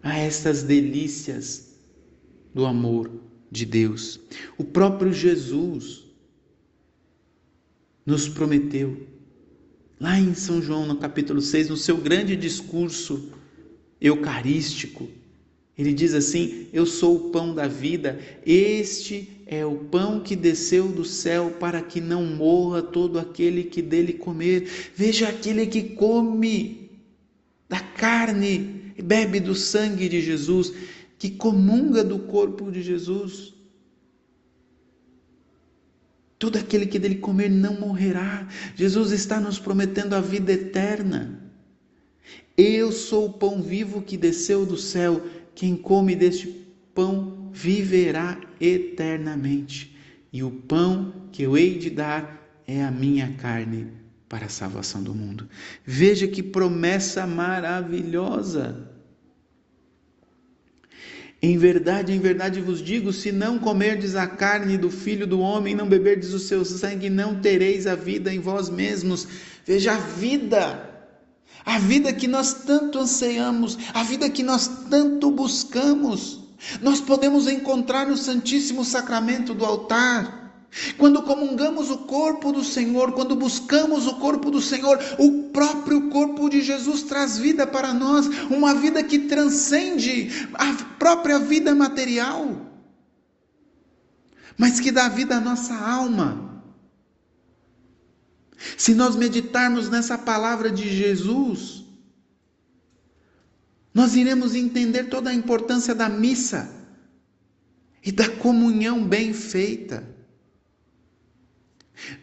a 0.00 0.16
estas 0.16 0.62
delícias 0.62 1.74
do 2.54 2.64
amor 2.64 3.10
de 3.50 3.66
Deus. 3.66 4.20
O 4.56 4.62
próprio 4.62 5.12
Jesus 5.12 6.04
nos 8.06 8.28
prometeu, 8.28 9.04
lá 9.98 10.16
em 10.16 10.32
São 10.32 10.62
João, 10.62 10.86
no 10.86 10.98
capítulo 10.98 11.42
6, 11.42 11.70
no 11.70 11.76
seu 11.76 11.96
grande 11.96 12.36
discurso 12.36 13.32
eucarístico, 14.00 15.08
ele 15.76 15.92
diz 15.92 16.14
assim: 16.14 16.68
Eu 16.72 16.86
sou 16.86 17.16
o 17.16 17.30
pão 17.30 17.52
da 17.52 17.66
vida, 17.66 18.20
este 18.46 19.37
é 19.50 19.64
o 19.64 19.76
pão 19.76 20.20
que 20.20 20.36
desceu 20.36 20.88
do 20.88 21.06
céu 21.06 21.56
para 21.58 21.80
que 21.80 22.02
não 22.02 22.22
morra 22.22 22.82
todo 22.82 23.18
aquele 23.18 23.64
que 23.64 23.80
dele 23.80 24.12
comer. 24.12 24.68
Veja 24.94 25.26
aquele 25.26 25.66
que 25.66 25.82
come 25.82 26.90
da 27.66 27.80
carne 27.80 28.92
e 28.94 29.00
bebe 29.00 29.40
do 29.40 29.54
sangue 29.54 30.06
de 30.06 30.20
Jesus, 30.20 30.74
que 31.18 31.30
comunga 31.30 32.04
do 32.04 32.18
corpo 32.18 32.70
de 32.70 32.82
Jesus. 32.82 33.54
Todo 36.38 36.58
aquele 36.58 36.84
que 36.84 36.98
dele 36.98 37.16
comer 37.16 37.48
não 37.48 37.80
morrerá. 37.80 38.46
Jesus 38.76 39.12
está 39.12 39.40
nos 39.40 39.58
prometendo 39.58 40.12
a 40.12 40.20
vida 40.20 40.52
eterna. 40.52 41.42
Eu 42.54 42.92
sou 42.92 43.24
o 43.24 43.32
pão 43.32 43.62
vivo 43.62 44.02
que 44.02 44.18
desceu 44.18 44.66
do 44.66 44.76
céu. 44.76 45.22
Quem 45.54 45.74
come 45.74 46.14
deste 46.14 46.48
pão 46.94 47.37
viverá 47.62 48.38
eternamente. 48.60 49.96
E 50.32 50.42
o 50.42 50.50
pão 50.50 51.12
que 51.32 51.42
eu 51.42 51.56
hei 51.56 51.78
de 51.78 51.90
dar 51.90 52.62
é 52.66 52.84
a 52.84 52.90
minha 52.90 53.34
carne 53.38 53.88
para 54.28 54.46
a 54.46 54.50
salvação 54.50 55.02
do 55.02 55.14
mundo. 55.14 55.48
Veja 55.84 56.28
que 56.28 56.42
promessa 56.42 57.26
maravilhosa. 57.26 58.88
Em 61.40 61.56
verdade, 61.56 62.12
em 62.12 62.20
verdade 62.20 62.60
vos 62.60 62.82
digo: 62.82 63.12
se 63.12 63.32
não 63.32 63.58
comerdes 63.58 64.14
a 64.14 64.26
carne 64.26 64.76
do 64.76 64.90
filho 64.90 65.26
do 65.26 65.40
homem, 65.40 65.74
não 65.74 65.88
beberdes 65.88 66.32
o 66.32 66.38
seu 66.38 66.64
sangue, 66.64 67.08
não 67.08 67.40
tereis 67.40 67.86
a 67.86 67.94
vida 67.94 68.32
em 68.32 68.38
vós 68.38 68.68
mesmos. 68.68 69.26
Veja 69.64 69.94
a 69.94 69.98
vida 69.98 70.84
a 71.64 71.78
vida 71.78 72.14
que 72.14 72.26
nós 72.26 72.64
tanto 72.64 72.98
anseiamos, 72.98 73.76
a 73.92 74.02
vida 74.02 74.30
que 74.30 74.42
nós 74.42 74.66
tanto 74.88 75.30
buscamos, 75.30 76.47
nós 76.80 77.00
podemos 77.00 77.46
encontrar 77.46 78.06
no 78.06 78.16
Santíssimo 78.16 78.84
Sacramento 78.84 79.54
do 79.54 79.64
altar. 79.64 80.36
Quando 80.98 81.22
comungamos 81.22 81.90
o 81.90 81.98
corpo 81.98 82.52
do 82.52 82.62
Senhor, 82.62 83.12
quando 83.12 83.34
buscamos 83.34 84.06
o 84.06 84.16
corpo 84.16 84.50
do 84.50 84.60
Senhor, 84.60 84.98
o 85.18 85.44
próprio 85.50 86.10
corpo 86.10 86.48
de 86.48 86.60
Jesus 86.60 87.02
traz 87.04 87.38
vida 87.38 87.66
para 87.66 87.94
nós, 87.94 88.26
uma 88.50 88.74
vida 88.74 89.02
que 89.02 89.20
transcende 89.20 90.48
a 90.52 90.74
própria 90.98 91.38
vida 91.38 91.74
material, 91.74 92.66
mas 94.58 94.78
que 94.78 94.92
dá 94.92 95.08
vida 95.08 95.36
à 95.36 95.40
nossa 95.40 95.74
alma. 95.74 96.62
Se 98.76 98.94
nós 98.94 99.16
meditarmos 99.16 99.88
nessa 99.88 100.18
palavra 100.18 100.70
de 100.70 100.94
Jesus, 100.94 101.87
nós 103.98 104.14
iremos 104.14 104.54
entender 104.54 105.08
toda 105.08 105.28
a 105.28 105.34
importância 105.34 105.92
da 105.92 106.08
missa 106.08 106.72
e 108.00 108.12
da 108.12 108.28
comunhão 108.28 109.04
bem 109.04 109.32
feita, 109.32 110.08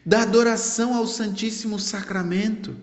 da 0.05 0.21
adoração 0.21 0.95
ao 0.95 1.05
Santíssimo 1.05 1.77
Sacramento. 1.77 2.77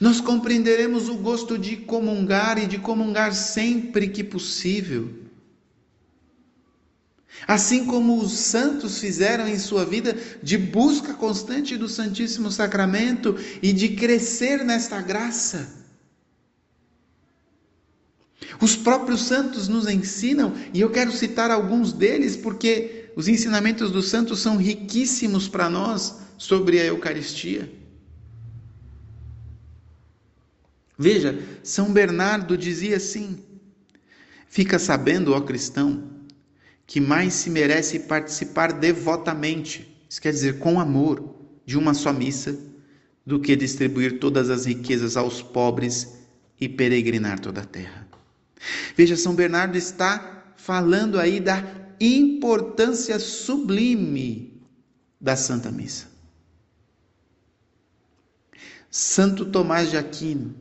Nós 0.00 0.18
compreenderemos 0.18 1.10
o 1.10 1.16
gosto 1.16 1.58
de 1.58 1.76
comungar 1.76 2.56
e 2.56 2.66
de 2.66 2.78
comungar 2.78 3.34
sempre 3.34 4.08
que 4.08 4.24
possível. 4.24 5.25
Assim 7.46 7.84
como 7.84 8.20
os 8.20 8.32
santos 8.32 8.98
fizeram 8.98 9.46
em 9.46 9.58
sua 9.58 9.84
vida 9.84 10.16
de 10.42 10.56
busca 10.56 11.14
constante 11.14 11.76
do 11.76 11.88
Santíssimo 11.88 12.50
Sacramento 12.50 13.36
e 13.62 13.72
de 13.72 13.90
crescer 13.90 14.64
nesta 14.64 15.00
graça. 15.00 15.84
Os 18.60 18.76
próprios 18.76 19.22
santos 19.22 19.68
nos 19.68 19.88
ensinam, 19.88 20.54
e 20.72 20.80
eu 20.80 20.90
quero 20.90 21.12
citar 21.12 21.50
alguns 21.50 21.92
deles 21.92 22.36
porque 22.36 23.10
os 23.16 23.28
ensinamentos 23.28 23.90
dos 23.90 24.08
santos 24.08 24.40
são 24.40 24.56
riquíssimos 24.56 25.48
para 25.48 25.68
nós 25.68 26.16
sobre 26.38 26.80
a 26.80 26.84
Eucaristia. 26.84 27.70
Veja, 30.98 31.38
São 31.62 31.92
Bernardo 31.92 32.56
dizia 32.56 32.96
assim: 32.96 33.38
Fica 34.48 34.78
sabendo, 34.78 35.32
ó 35.34 35.40
cristão, 35.40 36.15
que 36.86 37.00
mais 37.00 37.34
se 37.34 37.50
merece 37.50 38.00
participar 38.00 38.72
devotamente, 38.72 40.04
isso 40.08 40.20
quer 40.20 40.32
dizer 40.32 40.58
com 40.58 40.78
amor, 40.78 41.34
de 41.64 41.76
uma 41.76 41.94
só 41.94 42.12
missa, 42.12 42.56
do 43.24 43.40
que 43.40 43.56
distribuir 43.56 44.20
todas 44.20 44.50
as 44.50 44.66
riquezas 44.66 45.16
aos 45.16 45.42
pobres 45.42 46.14
e 46.60 46.68
peregrinar 46.68 47.40
toda 47.40 47.62
a 47.62 47.64
terra. 47.64 48.06
Veja, 48.96 49.16
São 49.16 49.34
Bernardo 49.34 49.76
está 49.76 50.54
falando 50.56 51.18
aí 51.18 51.40
da 51.40 51.62
importância 52.00 53.18
sublime 53.18 54.62
da 55.20 55.34
Santa 55.34 55.72
Missa. 55.72 56.06
Santo 58.90 59.44
Tomás 59.44 59.90
de 59.90 59.96
Aquino 59.96 60.54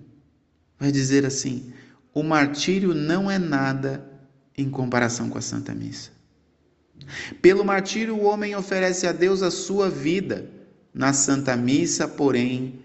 vai 0.79 0.91
dizer 0.91 1.25
assim: 1.25 1.71
o 2.13 2.23
martírio 2.23 2.93
não 2.93 3.29
é 3.29 3.37
nada 3.37 4.11
em 4.57 4.69
comparação 4.69 5.29
com 5.29 5.37
a 5.37 5.41
Santa 5.41 5.73
Missa. 5.73 6.14
Pelo 7.41 7.63
martírio, 7.63 8.15
o 8.15 8.23
homem 8.23 8.55
oferece 8.55 9.07
a 9.07 9.11
Deus 9.11 9.41
a 9.41 9.51
sua 9.51 9.89
vida. 9.89 10.49
Na 10.93 11.13
Santa 11.13 11.55
Missa, 11.55 12.07
porém, 12.07 12.79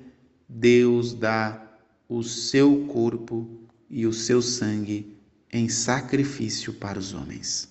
Deus 0.49 1.15
dá 1.15 1.63
o 2.09 2.23
seu 2.23 2.87
corpo 2.87 3.49
e 3.89 4.07
o 4.07 4.13
seu 4.13 4.43
sangue 4.43 5.17
em 5.53 5.69
sacrifício 5.69 6.73
para 6.73 6.99
os 6.99 7.13
homens. 7.13 7.69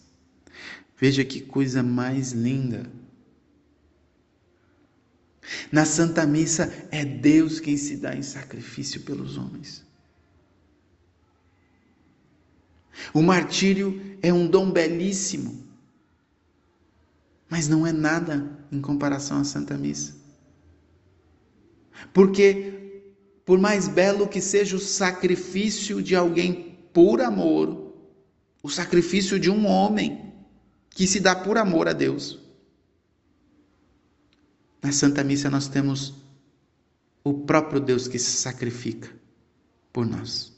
Veja 0.97 1.23
que 1.23 1.41
coisa 1.41 1.84
mais 1.84 2.32
linda. 2.32 2.89
Na 5.71 5.86
Santa 5.86 6.25
Missa 6.25 6.71
é 6.91 7.04
Deus 7.04 7.60
quem 7.60 7.78
se 7.78 7.97
dá 7.97 8.15
em 8.15 8.21
sacrifício 8.21 9.02
pelos 9.02 9.38
homens. 9.38 9.86
O 13.13 13.21
martírio 13.21 14.17
é 14.21 14.32
um 14.32 14.47
dom 14.47 14.71
belíssimo 14.71 15.68
mas 17.49 17.67
não 17.67 17.85
é 17.85 17.91
nada 17.91 18.57
em 18.71 18.79
comparação 18.79 19.39
à 19.39 19.43
Santa 19.43 19.75
Missa. 19.75 20.15
Porque, 22.13 23.03
por 23.43 23.59
mais 23.59 23.88
belo 23.88 24.27
que 24.27 24.39
seja 24.39 24.75
o 24.75 24.79
sacrifício 24.79 26.01
de 26.01 26.15
alguém 26.15 26.77
por 26.93 27.19
amor, 27.19 27.95
o 28.62 28.69
sacrifício 28.69 29.39
de 29.39 29.49
um 29.49 29.65
homem 29.65 30.31
que 30.91 31.07
se 31.07 31.19
dá 31.19 31.35
por 31.35 31.57
amor 31.57 31.88
a 31.88 31.93
Deus, 31.93 32.39
na 34.81 34.91
Santa 34.91 35.23
Missa 35.23 35.49
nós 35.49 35.67
temos 35.67 36.13
o 37.23 37.33
próprio 37.33 37.81
Deus 37.81 38.07
que 38.07 38.19
se 38.19 38.31
sacrifica 38.31 39.09
por 39.91 40.05
nós. 40.05 40.53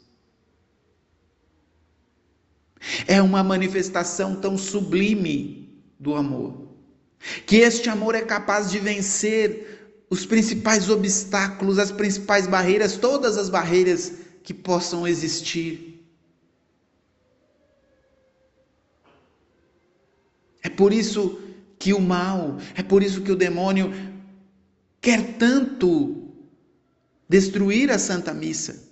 É 3.08 3.22
uma 3.22 3.44
manifestação 3.44 4.36
tão 4.36 4.58
sublime 4.58 5.84
do 6.00 6.16
amor 6.16 6.71
que 7.46 7.58
este 7.58 7.90
amor 7.90 8.16
é 8.16 8.22
capaz 8.22 8.70
de 8.72 8.80
vencer 8.80 10.04
os 10.10 10.26
principais 10.26 10.90
obstáculos, 10.90 11.80
as 11.80 11.92
principais 11.92 12.48
barreiras, 12.48 12.98
todas 12.98 13.38
as 13.38 13.50
barreiras 13.50 14.14
que 14.44 14.54
possam 14.54 15.08
existir. 15.08 16.06
É 20.64 20.70
por 20.70 20.92
isso 20.94 21.40
que 21.80 21.94
o 21.94 22.00
mal, 22.00 22.58
é 22.76 22.84
por 22.84 23.02
isso 23.02 23.22
que 23.22 23.32
o 23.32 23.36
demônio 23.36 23.92
quer 25.00 25.38
tanto 25.38 26.30
destruir 27.28 27.90
a 27.90 27.98
Santa 27.98 28.34
Missa, 28.34 28.84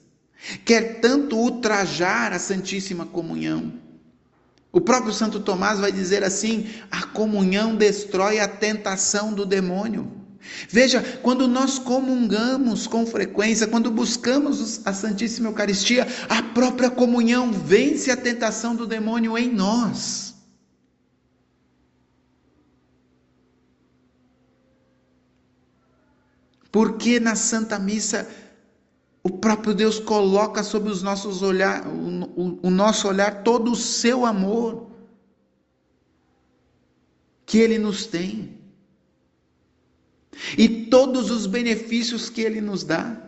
quer 0.66 1.00
tanto 1.00 1.36
ultrajar 1.36 2.34
a 2.34 2.40
Santíssima 2.40 3.06
Comunhão. 3.06 3.79
O 4.72 4.80
próprio 4.80 5.14
Santo 5.14 5.40
Tomás 5.40 5.80
vai 5.80 5.92
dizer 5.92 6.24
assim: 6.24 6.70
a 6.92 7.06
comunhão 7.08 7.76
destrói 7.76 8.40
a 8.40 8.48
tentação 8.48 9.34
do 9.34 9.46
demônio. 9.46 10.20
Veja, 10.70 11.02
quando 11.22 11.48
nós 11.48 11.78
comungamos 11.78 12.88
com 12.88 13.06
frequência, 13.06 13.68
quando 13.68 13.92
buscamos 13.92 14.86
a 14.86 14.94
Santíssima 14.94 15.50
Eucaristia, 15.50 16.08
a 16.30 16.42
própria 16.42 16.90
comunhão 16.90 17.52
vence 17.52 18.10
a 18.10 18.18
tentação 18.18 18.76
do 18.76 18.88
demônio 18.88 19.38
em 19.38 19.52
nós. 19.52 20.36
Porque 26.72 27.20
na 27.20 27.36
Santa 27.36 27.80
Missa 27.80 28.28
o 29.30 29.38
próprio 29.38 29.76
Deus 29.76 30.00
coloca 30.00 30.64
sobre 30.64 30.92
os 30.92 31.04
nossos 31.04 31.44
olhar, 31.44 31.88
o, 31.88 32.24
o, 32.36 32.60
o 32.64 32.70
nosso 32.72 33.08
olhar 33.08 33.44
todo 33.44 33.72
o 33.72 33.76
seu 33.76 34.26
amor 34.26 34.90
que 37.46 37.60
ele 37.60 37.78
nos 37.78 38.08
tem 38.08 38.58
e 40.58 40.86
todos 40.86 41.30
os 41.30 41.46
benefícios 41.46 42.28
que 42.28 42.42
ele 42.42 42.60
nos 42.60 42.84
dá. 42.84 43.22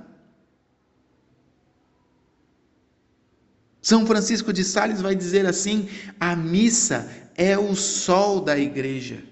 São 3.80 4.06
Francisco 4.06 4.52
de 4.52 4.64
Sales 4.64 5.02
vai 5.02 5.16
dizer 5.16 5.46
assim: 5.46 5.88
a 6.20 6.36
missa 6.36 7.10
é 7.36 7.58
o 7.58 7.76
sol 7.76 8.42
da 8.42 8.58
igreja. 8.58 9.24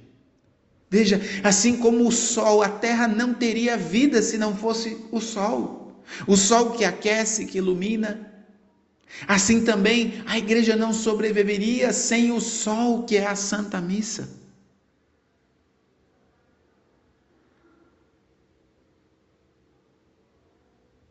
Veja, 0.88 1.20
assim 1.44 1.78
como 1.78 2.08
o 2.08 2.12
sol, 2.12 2.62
a 2.62 2.70
terra 2.70 3.08
não 3.08 3.34
teria 3.34 3.76
vida 3.76 4.22
se 4.22 4.38
não 4.38 4.56
fosse 4.56 4.98
o 5.12 5.20
sol. 5.20 5.79
O 6.28 6.36
sol 6.36 6.72
que 6.72 6.86
aquece, 6.86 7.46
que 7.46 7.58
ilumina. 7.58 8.28
Assim 9.28 9.64
também 9.64 10.24
a 10.26 10.38
igreja 10.38 10.76
não 10.76 10.94
sobreviveria 10.94 11.92
sem 11.92 12.32
o 12.32 12.40
sol 12.40 13.04
que 13.04 13.18
é 13.18 13.26
a 13.26 13.36
Santa 13.36 13.82
Missa. 13.82 14.40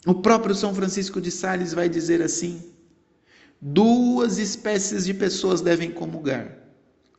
O 0.07 0.15
próprio 0.15 0.55
São 0.55 0.75
Francisco 0.75 1.21
de 1.21 1.31
Sales 1.31 1.75
vai 1.75 1.89
dizer 1.89 2.23
assim: 2.23 2.73
duas 3.61 4.39
espécies 4.39 5.05
de 5.05 5.13
pessoas 5.13 5.61
devem 5.61 5.91
comungar, 5.91 6.57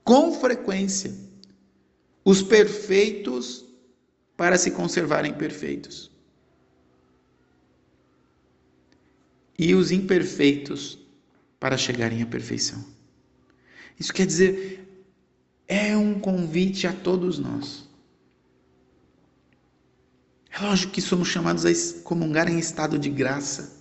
com 0.03 0.33
frequência, 0.33 1.13
os 2.25 2.41
perfeitos 2.41 3.65
para 4.35 4.57
se 4.57 4.71
conservarem 4.71 5.33
perfeitos, 5.33 6.09
e 9.59 9.75
os 9.75 9.91
imperfeitos 9.91 10.97
para 11.59 11.77
chegarem 11.77 12.21
à 12.21 12.25
perfeição. 12.25 12.81
Isso 13.99 14.13
quer 14.13 14.25
dizer, 14.25 14.87
é 15.67 15.97
um 15.97 16.17
convite 16.17 16.87
a 16.87 16.93
todos 16.93 17.37
nós. 17.37 17.85
É 20.49 20.61
lógico 20.61 20.93
que 20.93 21.01
somos 21.01 21.27
chamados 21.27 21.65
a 21.65 22.01
comungar 22.03 22.49
em 22.49 22.57
estado 22.57 22.97
de 22.97 23.09
graça. 23.09 23.77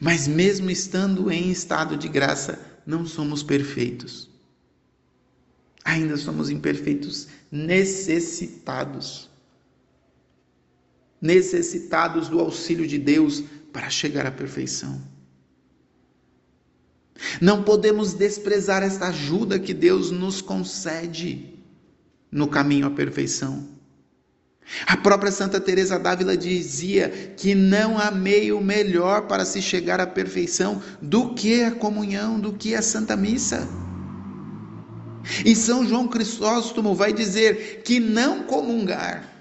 Mas 0.00 0.28
mesmo 0.28 0.70
estando 0.70 1.32
em 1.32 1.50
estado 1.50 1.96
de 1.96 2.08
graça, 2.08 2.60
não 2.86 3.04
somos 3.04 3.42
perfeitos. 3.42 4.30
Ainda 5.84 6.16
somos 6.16 6.48
imperfeitos, 6.48 7.26
necessitados 7.50 9.31
necessitados 11.22 12.28
do 12.28 12.40
auxílio 12.40 12.86
de 12.86 12.98
Deus 12.98 13.44
para 13.72 13.88
chegar 13.88 14.26
à 14.26 14.30
perfeição. 14.32 15.00
Não 17.40 17.62
podemos 17.62 18.12
desprezar 18.12 18.82
esta 18.82 19.06
ajuda 19.06 19.58
que 19.58 19.72
Deus 19.72 20.10
nos 20.10 20.42
concede 20.42 21.54
no 22.30 22.48
caminho 22.48 22.86
à 22.86 22.90
perfeição. 22.90 23.70
A 24.86 24.96
própria 24.96 25.30
Santa 25.30 25.60
Teresa 25.60 25.98
d'Ávila 25.98 26.36
dizia 26.36 27.08
que 27.36 27.54
não 27.54 27.98
há 27.98 28.10
meio 28.10 28.60
melhor 28.60 29.26
para 29.26 29.44
se 29.44 29.62
chegar 29.62 30.00
à 30.00 30.06
perfeição 30.06 30.82
do 31.00 31.34
que 31.34 31.62
a 31.62 31.70
comunhão, 31.70 32.40
do 32.40 32.52
que 32.52 32.74
a 32.74 32.82
Santa 32.82 33.16
Missa. 33.16 33.68
E 35.44 35.54
São 35.54 35.86
João 35.86 36.08
Crisóstomo 36.08 36.94
vai 36.94 37.12
dizer 37.12 37.82
que 37.84 38.00
não 38.00 38.44
comungar 38.44 39.31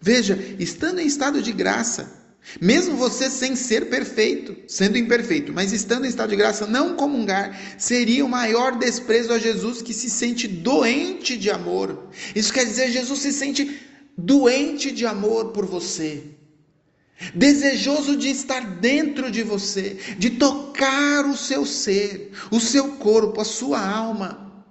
Veja, 0.00 0.38
estando 0.58 1.00
em 1.00 1.06
estado 1.06 1.42
de 1.42 1.52
graça, 1.52 2.20
mesmo 2.60 2.96
você 2.96 3.28
sem 3.28 3.54
ser 3.54 3.90
perfeito, 3.90 4.56
sendo 4.66 4.96
imperfeito, 4.96 5.52
mas 5.52 5.72
estando 5.72 6.06
em 6.06 6.08
estado 6.08 6.30
de 6.30 6.36
graça, 6.36 6.66
não 6.66 6.96
comungar, 6.96 7.76
seria 7.78 8.24
o 8.24 8.28
maior 8.28 8.78
desprezo 8.78 9.32
a 9.32 9.38
Jesus 9.38 9.82
que 9.82 9.92
se 9.92 10.08
sente 10.08 10.48
doente 10.48 11.36
de 11.36 11.50
amor. 11.50 12.08
Isso 12.34 12.52
quer 12.52 12.64
dizer, 12.64 12.90
Jesus 12.90 13.18
se 13.20 13.32
sente 13.32 13.78
doente 14.16 14.90
de 14.90 15.04
amor 15.04 15.52
por 15.52 15.66
você, 15.66 16.24
desejoso 17.34 18.16
de 18.16 18.30
estar 18.30 18.78
dentro 18.78 19.30
de 19.30 19.42
você, 19.42 19.98
de 20.18 20.30
tocar 20.30 21.26
o 21.26 21.36
seu 21.36 21.66
ser, 21.66 22.32
o 22.50 22.58
seu 22.58 22.92
corpo, 22.92 23.40
a 23.40 23.44
sua 23.44 23.86
alma, 23.86 24.64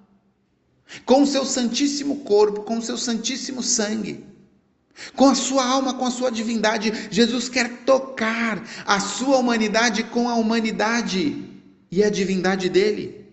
com 1.06 1.22
o 1.22 1.28
seu 1.28 1.46
santíssimo 1.46 2.22
corpo, 2.22 2.62
com 2.62 2.80
o 2.80 2.82
seu 2.82 2.98
santíssimo 2.98 3.62
sangue. 3.62 4.29
Com 5.16 5.30
a 5.30 5.36
sua 5.36 5.66
alma, 5.66 5.94
com 5.94 6.06
a 6.06 6.12
sua 6.12 6.32
divindade, 6.32 6.92
Jesus 7.10 7.50
quer 7.50 7.84
tocar 7.84 8.64
a 8.86 9.00
sua 9.00 9.38
humanidade 9.38 10.04
com 10.04 10.28
a 10.28 10.36
humanidade 10.36 11.46
e 11.92 12.04
a 12.04 12.10
divindade 12.10 12.70
dele. 12.70 13.26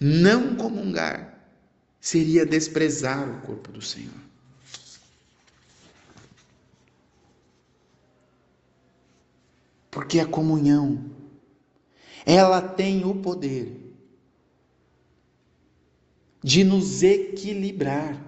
Não 0.00 0.56
comungar 0.56 1.34
seria 2.00 2.46
desprezar 2.46 3.28
o 3.28 3.40
corpo 3.42 3.72
do 3.72 3.82
Senhor. 3.82 4.26
Porque 9.90 10.20
a 10.20 10.26
comunhão, 10.26 11.10
ela 12.26 12.60
tem 12.60 13.04
o 13.04 13.14
poder 13.14 13.86
de 16.42 16.62
nos 16.62 17.02
equilibrar 17.02 18.22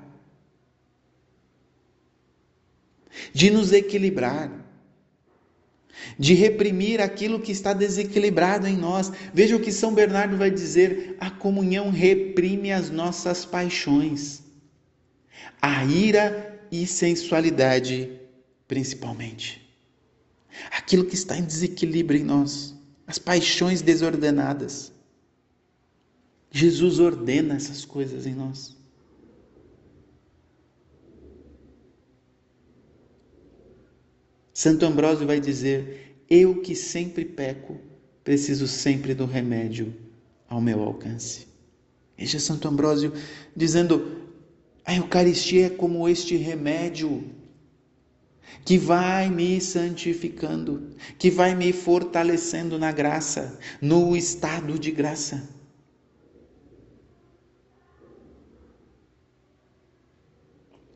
de 3.33 3.50
nos 3.50 3.72
equilibrar, 3.72 4.50
de 6.18 6.35
reprimir 6.35 7.00
aquilo 7.00 7.40
que 7.40 7.52
está 7.52 7.72
desequilibrado 7.72 8.66
em 8.66 8.76
nós. 8.76 9.12
Veja 9.33 9.57
o 9.57 9.61
que 9.61 9.72
São 9.72 9.94
Bernardo 9.94 10.37
vai 10.37 10.50
dizer: 10.50 11.16
a 11.20 11.31
comunhão 11.31 11.90
reprime 11.90 12.72
as 12.72 12.90
nossas 12.90 13.44
paixões, 13.44 14.42
a 15.61 15.85
ira 15.85 16.61
e 16.70 16.87
sensualidade, 16.87 18.11
principalmente. 18.66 19.66
Aquilo 20.70 21.04
que 21.04 21.14
está 21.14 21.37
em 21.37 21.44
desequilíbrio 21.44 22.20
em 22.20 22.24
nós, 22.24 22.74
as 23.07 23.18
paixões 23.18 23.81
desordenadas. 23.81 24.92
Jesus 26.50 26.98
ordena 26.98 27.57
essas 27.57 27.85
coisas 27.85 28.26
em 28.26 28.35
nós. 28.35 28.78
Santo 34.59 34.85
Ambrósio 34.85 35.25
vai 35.25 35.38
dizer: 35.38 36.25
Eu 36.29 36.61
que 36.61 36.75
sempre 36.75 37.25
peco, 37.25 37.79
preciso 38.25 38.66
sempre 38.66 39.14
do 39.14 39.25
remédio 39.25 39.94
ao 40.49 40.61
meu 40.61 40.83
alcance. 40.83 41.47
Veja 42.16 42.40
Santo 42.40 42.66
Ambrósio 42.66 43.12
dizendo: 43.55 44.27
a 44.85 44.97
Eucaristia 44.97 45.66
é 45.66 45.71
como 45.71 46.09
este 46.09 46.37
remédio 46.37 47.23
que 48.64 48.77
vai 48.77 49.31
me 49.31 49.61
santificando, 49.61 50.90
que 51.16 51.31
vai 51.31 51.55
me 51.55 51.73
fortalecendo 51.73 52.81
na 52.81 52.90
graça, 52.90 53.61
no 53.81 54.16
estado 54.16 54.77
de 54.77 54.90
graça. 54.90 55.49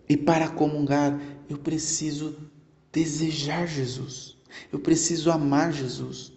E 0.09 0.16
para 0.16 0.48
comungar, 0.48 1.20
eu 1.48 1.59
preciso 1.59 2.51
desejar 2.92 3.66
Jesus. 3.66 4.37
Eu 4.70 4.78
preciso 4.78 5.31
amar 5.31 5.72
Jesus. 5.72 6.33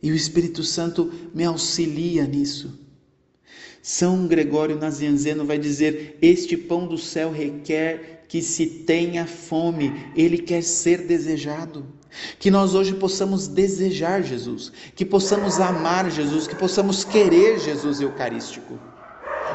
E 0.00 0.10
o 0.10 0.14
Espírito 0.14 0.62
Santo 0.62 1.12
me 1.34 1.44
auxilia 1.44 2.24
nisso. 2.24 2.78
São 3.82 4.26
Gregório 4.26 4.78
Nazianzeno 4.78 5.44
vai 5.44 5.58
dizer: 5.58 6.18
Este 6.22 6.56
pão 6.56 6.86
do 6.86 6.96
céu 6.96 7.32
requer 7.32 8.24
que 8.28 8.42
se 8.42 8.66
tenha 8.66 9.26
fome, 9.26 9.92
ele 10.16 10.38
quer 10.38 10.62
ser 10.62 11.06
desejado. 11.06 11.86
Que 12.38 12.50
nós 12.50 12.74
hoje 12.74 12.94
possamos 12.94 13.46
desejar 13.46 14.22
Jesus, 14.22 14.72
que 14.94 15.04
possamos 15.04 15.60
amar 15.60 16.10
Jesus, 16.10 16.46
que 16.46 16.54
possamos 16.54 17.04
querer 17.04 17.58
Jesus 17.58 18.00
Eucarístico, 18.00 18.78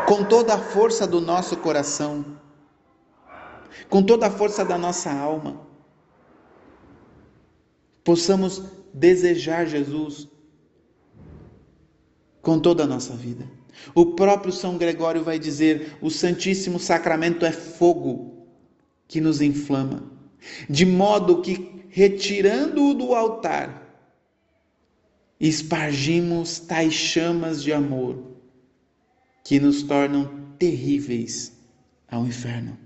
com 0.08 0.24
toda 0.24 0.54
a 0.54 0.60
força 0.60 1.08
do 1.08 1.20
nosso 1.20 1.58
coração 1.58 2.24
com 3.90 4.04
toda 4.04 4.28
a 4.28 4.32
força 4.32 4.64
da 4.64 4.78
nossa 4.78 5.12
alma, 5.12 5.68
possamos 8.04 8.64
desejar 8.94 9.66
Jesus 9.66 10.28
com 12.42 12.60
toda 12.60 12.84
a 12.84 12.88
nossa 12.88 13.14
vida. 13.14 13.46
O 13.96 14.08
próprio 14.08 14.52
São 14.52 14.78
Gregório 14.78 15.24
vai 15.24 15.40
dizer: 15.40 15.98
o 16.02 16.10
Santíssimo 16.10 16.80
Sacramento 16.80 17.46
é 17.46 17.52
fogo 17.52 18.48
que 19.08 19.22
nos 19.22 19.42
inflama, 19.42 20.04
de 20.70 20.86
modo 20.86 21.42
que, 21.42 21.86
retirando-o 21.90 22.94
do 22.94 23.14
altar, 23.14 23.82
espargimos 25.40 26.60
tais 26.60 26.94
chamas 26.94 27.64
de 27.64 27.74
amor 27.74 28.32
que 29.44 29.60
nos 29.60 29.84
tornam 29.84 30.54
terríveis 30.58 31.52
ao 32.08 32.26
inferno. 32.26 32.78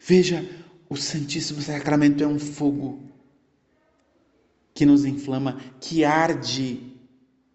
Veja, 0.00 0.44
o 0.88 0.96
Santíssimo 0.96 1.60
Sacramento 1.62 2.22
é 2.22 2.26
um 2.26 2.38
fogo 2.38 3.02
que 4.74 4.84
nos 4.84 5.04
inflama, 5.04 5.60
que 5.80 6.04
arde 6.04 6.94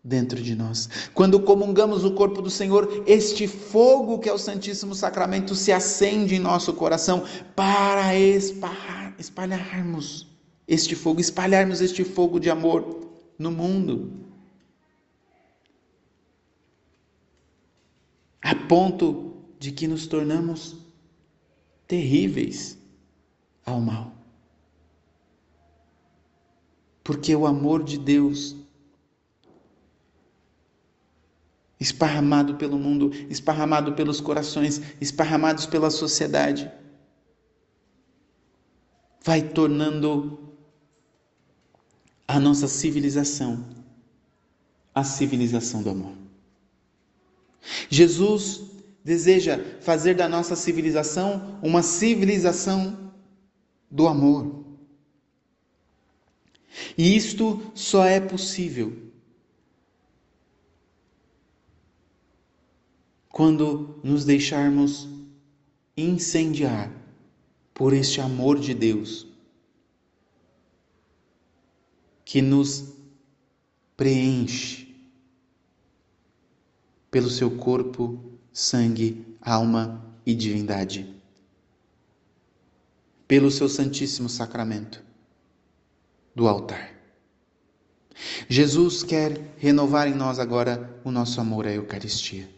dentro 0.03 0.41
de 0.41 0.55
nós. 0.55 0.89
Quando 1.13 1.39
comungamos 1.41 2.03
o 2.03 2.13
corpo 2.13 2.41
do 2.41 2.49
Senhor, 2.49 3.03
este 3.05 3.47
fogo 3.47 4.19
que 4.19 4.29
é 4.29 4.34
o 4.34 4.38
Santíssimo 4.38 4.95
Sacramento 4.95 5.53
se 5.53 5.71
acende 5.71 6.36
em 6.36 6.39
nosso 6.39 6.73
coração 6.73 7.23
para 7.55 8.15
espalhar, 8.15 9.13
espalharmos 9.19 10.27
este 10.67 10.95
fogo, 10.95 11.19
espalharmos 11.19 11.82
este 11.82 12.03
fogo 12.03 12.39
de 12.39 12.49
amor 12.49 13.10
no 13.38 13.51
mundo. 13.51 14.12
A 18.41 18.55
ponto 18.55 19.34
de 19.60 19.71
que 19.71 19.88
nos 19.88 20.08
tornamos 20.08 20.77
terríveis 21.89 22.78
ao 23.65 23.82
mal. 23.82 24.13
Porque 27.04 27.36
o 27.36 27.47
amor 27.47 27.84
de 27.84 27.97
Deus 27.97 28.56
esparramado 31.80 32.56
pelo 32.56 32.78
mundo, 32.78 33.10
esparramado 33.30 33.93
pelos 33.93 34.21
corações, 34.21 34.82
esparramados 35.02 35.65
pela 35.65 35.89
sociedade, 35.89 36.71
vai 39.23 39.41
tornando 39.41 40.54
a 42.28 42.39
nossa 42.39 42.67
civilização 42.67 43.65
a 44.93 45.04
civilização 45.04 45.82
do 45.82 45.89
amor. 45.89 46.13
Jesus 47.89 48.62
deseja 49.03 49.59
fazer 49.81 50.15
da 50.15 50.27
nossa 50.27 50.55
civilização 50.55 51.59
uma 51.62 51.81
civilização 51.81 53.12
do 53.89 54.07
amor. 54.07 54.65
E 56.97 57.15
isto 57.15 57.71
só 57.73 58.05
é 58.05 58.19
possível 58.19 59.09
quando 63.29 63.99
nos 64.03 64.25
deixarmos 64.25 65.07
incendiar 65.95 66.91
por 67.73 67.93
este 67.93 68.19
amor 68.19 68.59
de 68.59 68.73
Deus 68.73 69.27
que 72.25 72.41
nos 72.41 72.93
preenche 73.95 74.93
pelo 77.09 77.29
seu 77.29 77.57
corpo, 77.57 78.38
sangue, 78.51 79.38
alma 79.41 80.03
e 80.25 80.33
divindade, 80.33 81.13
pelo 83.27 83.51
seu 83.51 83.69
Santíssimo 83.69 84.27
Sacramento 84.27 85.03
do 86.35 86.47
altar. 86.47 86.93
Jesus 88.47 89.03
quer 89.03 89.53
renovar 89.57 90.07
em 90.07 90.15
nós 90.15 90.39
agora 90.39 90.99
o 91.03 91.12
nosso 91.12 91.39
amor 91.39 91.67
à 91.67 91.71
Eucaristia. 91.71 92.49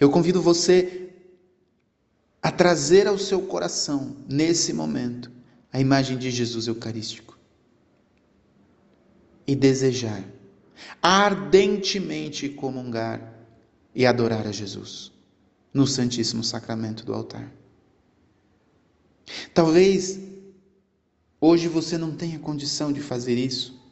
Eu 0.00 0.10
convido 0.10 0.40
você 0.40 1.10
a 2.42 2.50
trazer 2.50 3.06
ao 3.06 3.18
seu 3.18 3.42
coração, 3.42 4.16
nesse 4.28 4.72
momento, 4.72 5.30
a 5.72 5.80
imagem 5.80 6.18
de 6.18 6.30
Jesus 6.30 6.66
Eucarístico 6.66 7.38
e 9.46 9.54
desejar 9.54 10.22
ardentemente 11.02 12.48
comungar 12.48 13.32
e 13.94 14.04
adorar 14.04 14.46
a 14.46 14.52
Jesus 14.52 15.12
no 15.72 15.86
Santíssimo 15.86 16.42
Sacramento 16.42 17.04
do 17.04 17.12
altar. 17.12 17.52
Talvez 19.52 20.18
hoje 21.40 21.68
você 21.68 21.98
não 21.98 22.14
tenha 22.14 22.38
condição 22.38 22.92
de 22.92 23.00
fazer 23.00 23.36
isso, 23.36 23.82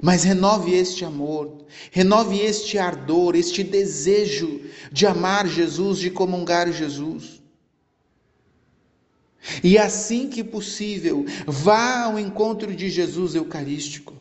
mas 0.00 0.22
renove 0.22 0.74
este 0.74 1.04
amor, 1.04 1.64
renove 1.90 2.38
este 2.38 2.78
ardor, 2.78 3.34
este 3.34 3.64
desejo 3.64 4.60
de 4.92 5.06
amar 5.06 5.48
Jesus, 5.48 5.98
de 5.98 6.10
comungar 6.10 6.72
Jesus. 6.72 7.42
E 9.62 9.78
assim 9.78 10.28
que 10.28 10.42
possível, 10.42 11.24
vá 11.46 12.04
ao 12.04 12.18
encontro 12.18 12.74
de 12.74 12.90
Jesus 12.90 13.34
Eucarístico. 13.34 14.14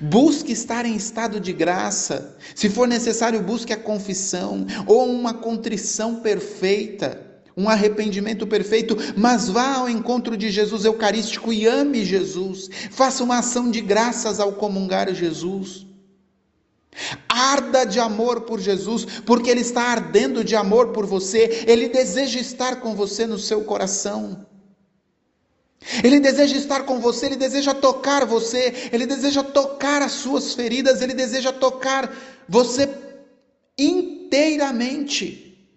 Busque 0.00 0.52
estar 0.52 0.84
em 0.84 0.96
estado 0.96 1.38
de 1.38 1.52
graça. 1.52 2.36
Se 2.54 2.68
for 2.68 2.88
necessário, 2.88 3.42
busque 3.42 3.72
a 3.72 3.76
confissão 3.76 4.66
ou 4.86 5.08
uma 5.10 5.34
contrição 5.34 6.16
perfeita 6.16 7.26
um 7.56 7.70
arrependimento 7.70 8.46
perfeito, 8.46 8.96
mas 9.16 9.48
vá 9.48 9.76
ao 9.76 9.88
encontro 9.88 10.36
de 10.36 10.50
Jesus 10.50 10.84
Eucarístico 10.84 11.50
e 11.52 11.66
ame 11.66 12.04
Jesus. 12.04 12.68
Faça 12.90 13.24
uma 13.24 13.38
ação 13.38 13.70
de 13.70 13.80
graças 13.80 14.38
ao 14.38 14.52
comungar 14.52 15.12
Jesus. 15.14 15.86
Arda 17.28 17.84
de 17.84 17.98
amor 17.98 18.42
por 18.42 18.60
Jesus, 18.60 19.06
porque 19.24 19.48
Ele 19.48 19.60
está 19.60 19.84
ardendo 19.84 20.44
de 20.44 20.54
amor 20.54 20.88
por 20.88 21.06
você, 21.06 21.64
Ele 21.66 21.88
deseja 21.88 22.38
estar 22.38 22.76
com 22.76 22.94
você 22.94 23.26
no 23.26 23.38
seu 23.38 23.64
coração. 23.64 24.46
Ele 26.02 26.18
deseja 26.20 26.56
estar 26.56 26.84
com 26.84 26.98
você, 26.98 27.26
Ele 27.26 27.36
deseja 27.36 27.74
tocar 27.74 28.24
você, 28.24 28.90
Ele 28.92 29.06
deseja 29.06 29.42
tocar 29.42 30.02
as 30.02 30.12
suas 30.12 30.54
feridas, 30.54 31.00
Ele 31.00 31.14
deseja 31.14 31.52
tocar 31.52 32.12
você 32.48 32.88
inteiramente 33.78 35.68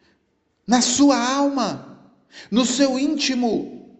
na 0.66 0.82
sua 0.82 1.18
alma, 1.18 2.12
no 2.50 2.66
seu 2.66 2.98
íntimo. 2.98 3.98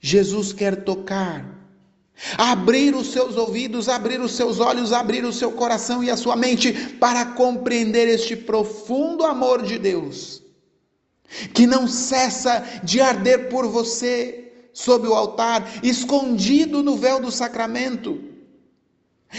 Jesus 0.00 0.52
quer 0.52 0.84
tocar, 0.84 1.44
abrir 2.36 2.94
os 2.94 3.08
seus 3.12 3.36
ouvidos, 3.36 3.88
abrir 3.88 4.20
os 4.20 4.32
seus 4.32 4.60
olhos, 4.60 4.92
abrir 4.92 5.24
o 5.24 5.32
seu 5.32 5.52
coração 5.52 6.02
e 6.02 6.10
a 6.10 6.16
sua 6.16 6.36
mente 6.36 6.72
para 6.72 7.24
compreender 7.26 8.08
este 8.08 8.36
profundo 8.36 9.24
amor 9.24 9.62
de 9.62 9.78
Deus, 9.78 10.42
que 11.52 11.66
não 11.66 11.86
cessa 11.86 12.64
de 12.82 13.00
arder 13.00 13.48
por 13.48 13.66
você 13.66 14.47
sob 14.78 15.08
o 15.08 15.14
altar, 15.14 15.68
escondido 15.82 16.84
no 16.84 16.96
véu 16.96 17.18
do 17.20 17.32
sacramento, 17.32 18.22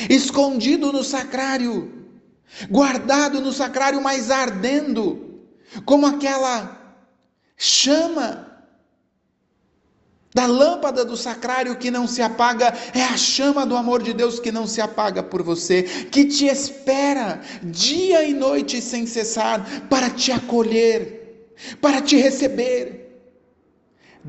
escondido 0.10 0.91
no 0.91 1.02
sacrário, 1.02 2.13
guardado 2.69 3.39
no 3.39 3.54
sacrário, 3.54 4.02
mas 4.02 4.30
ardendo 4.30 5.39
como 5.86 6.06
aquela 6.06 6.97
chama 7.56 8.47
da 10.36 10.45
lâmpada 10.45 11.06
do 11.06 11.15
sacrário 11.15 11.78
que 11.78 11.89
não 11.89 12.06
se 12.06 12.21
apaga, 12.21 12.73
é 12.93 13.02
a 13.02 13.15
chama 13.15 13.65
do 13.65 13.78
amor 13.78 14.04
de 14.04 14.13
Deus 14.13 14.41
que 14.41 14.52
não 14.52 14.67
se 14.67 14.82
apaga 14.82 15.23
por 15.23 15.41
você, 15.41 15.84
que 15.84 16.25
te 16.25 16.47
espera 16.47 17.41
dia 17.63 18.25
e 18.25 18.34
noite 18.34 18.82
sem 18.82 19.08
cessar 19.08 19.88
para 19.89 20.10
te 20.10 20.34
acolher, 20.34 21.56
para 21.80 22.02
te 22.02 22.17
receber, 22.17 22.99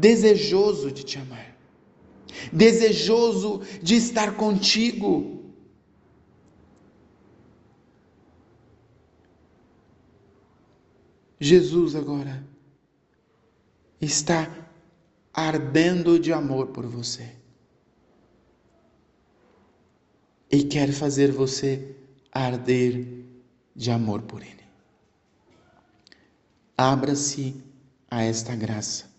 desejoso 0.01 0.91
de 0.91 1.05
te 1.05 1.19
amar, 1.19 1.57
desejoso 2.53 3.61
de 3.83 3.97
estar 3.97 4.37
contigo. 4.37 5.39
Jesus 11.39 11.95
agora 11.95 12.47
está 14.01 14.69
ardendo 15.33 16.19
de 16.19 16.33
amor 16.33 16.69
por 16.69 16.87
você 16.87 17.35
e 20.51 20.65
quer 20.65 20.93
fazer 20.93 21.31
você 21.31 21.97
arder 22.33 23.25
de 23.75 23.91
amor 23.91 24.23
por 24.23 24.43
Ele. 24.43 24.61
Abra-se 26.77 27.63
a 28.11 28.23
esta 28.23 28.57
graça, 28.57 29.10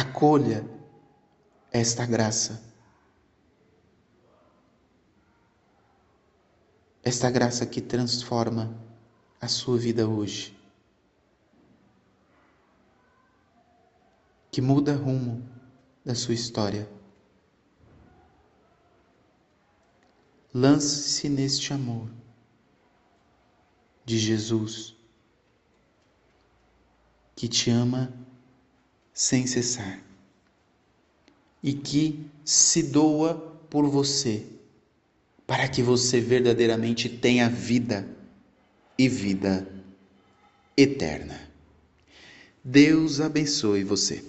acolha 0.00 0.64
esta 1.72 2.04
graça. 2.06 2.62
Esta 7.02 7.30
graça 7.30 7.64
que 7.64 7.80
transforma 7.80 8.76
a 9.40 9.48
sua 9.48 9.78
vida 9.78 10.08
hoje. 10.08 10.56
que 14.56 14.62
muda 14.62 14.96
rumo 14.96 15.46
da 16.02 16.14
sua 16.14 16.32
história. 16.32 16.88
Lance-se 20.54 21.28
neste 21.28 21.74
amor 21.74 22.08
de 24.02 24.18
Jesus, 24.18 24.96
que 27.34 27.46
te 27.48 27.70
ama 27.70 28.10
sem 29.16 29.46
cessar 29.46 29.98
e 31.62 31.72
que 31.72 32.30
se 32.44 32.82
doa 32.82 33.34
por 33.70 33.88
você 33.88 34.44
para 35.46 35.66
que 35.66 35.82
você 35.82 36.20
verdadeiramente 36.20 37.08
tenha 37.08 37.48
vida 37.48 38.06
e 38.98 39.08
vida 39.08 39.66
eterna. 40.76 41.50
Deus 42.62 43.18
abençoe 43.18 43.84
você. 43.84 44.22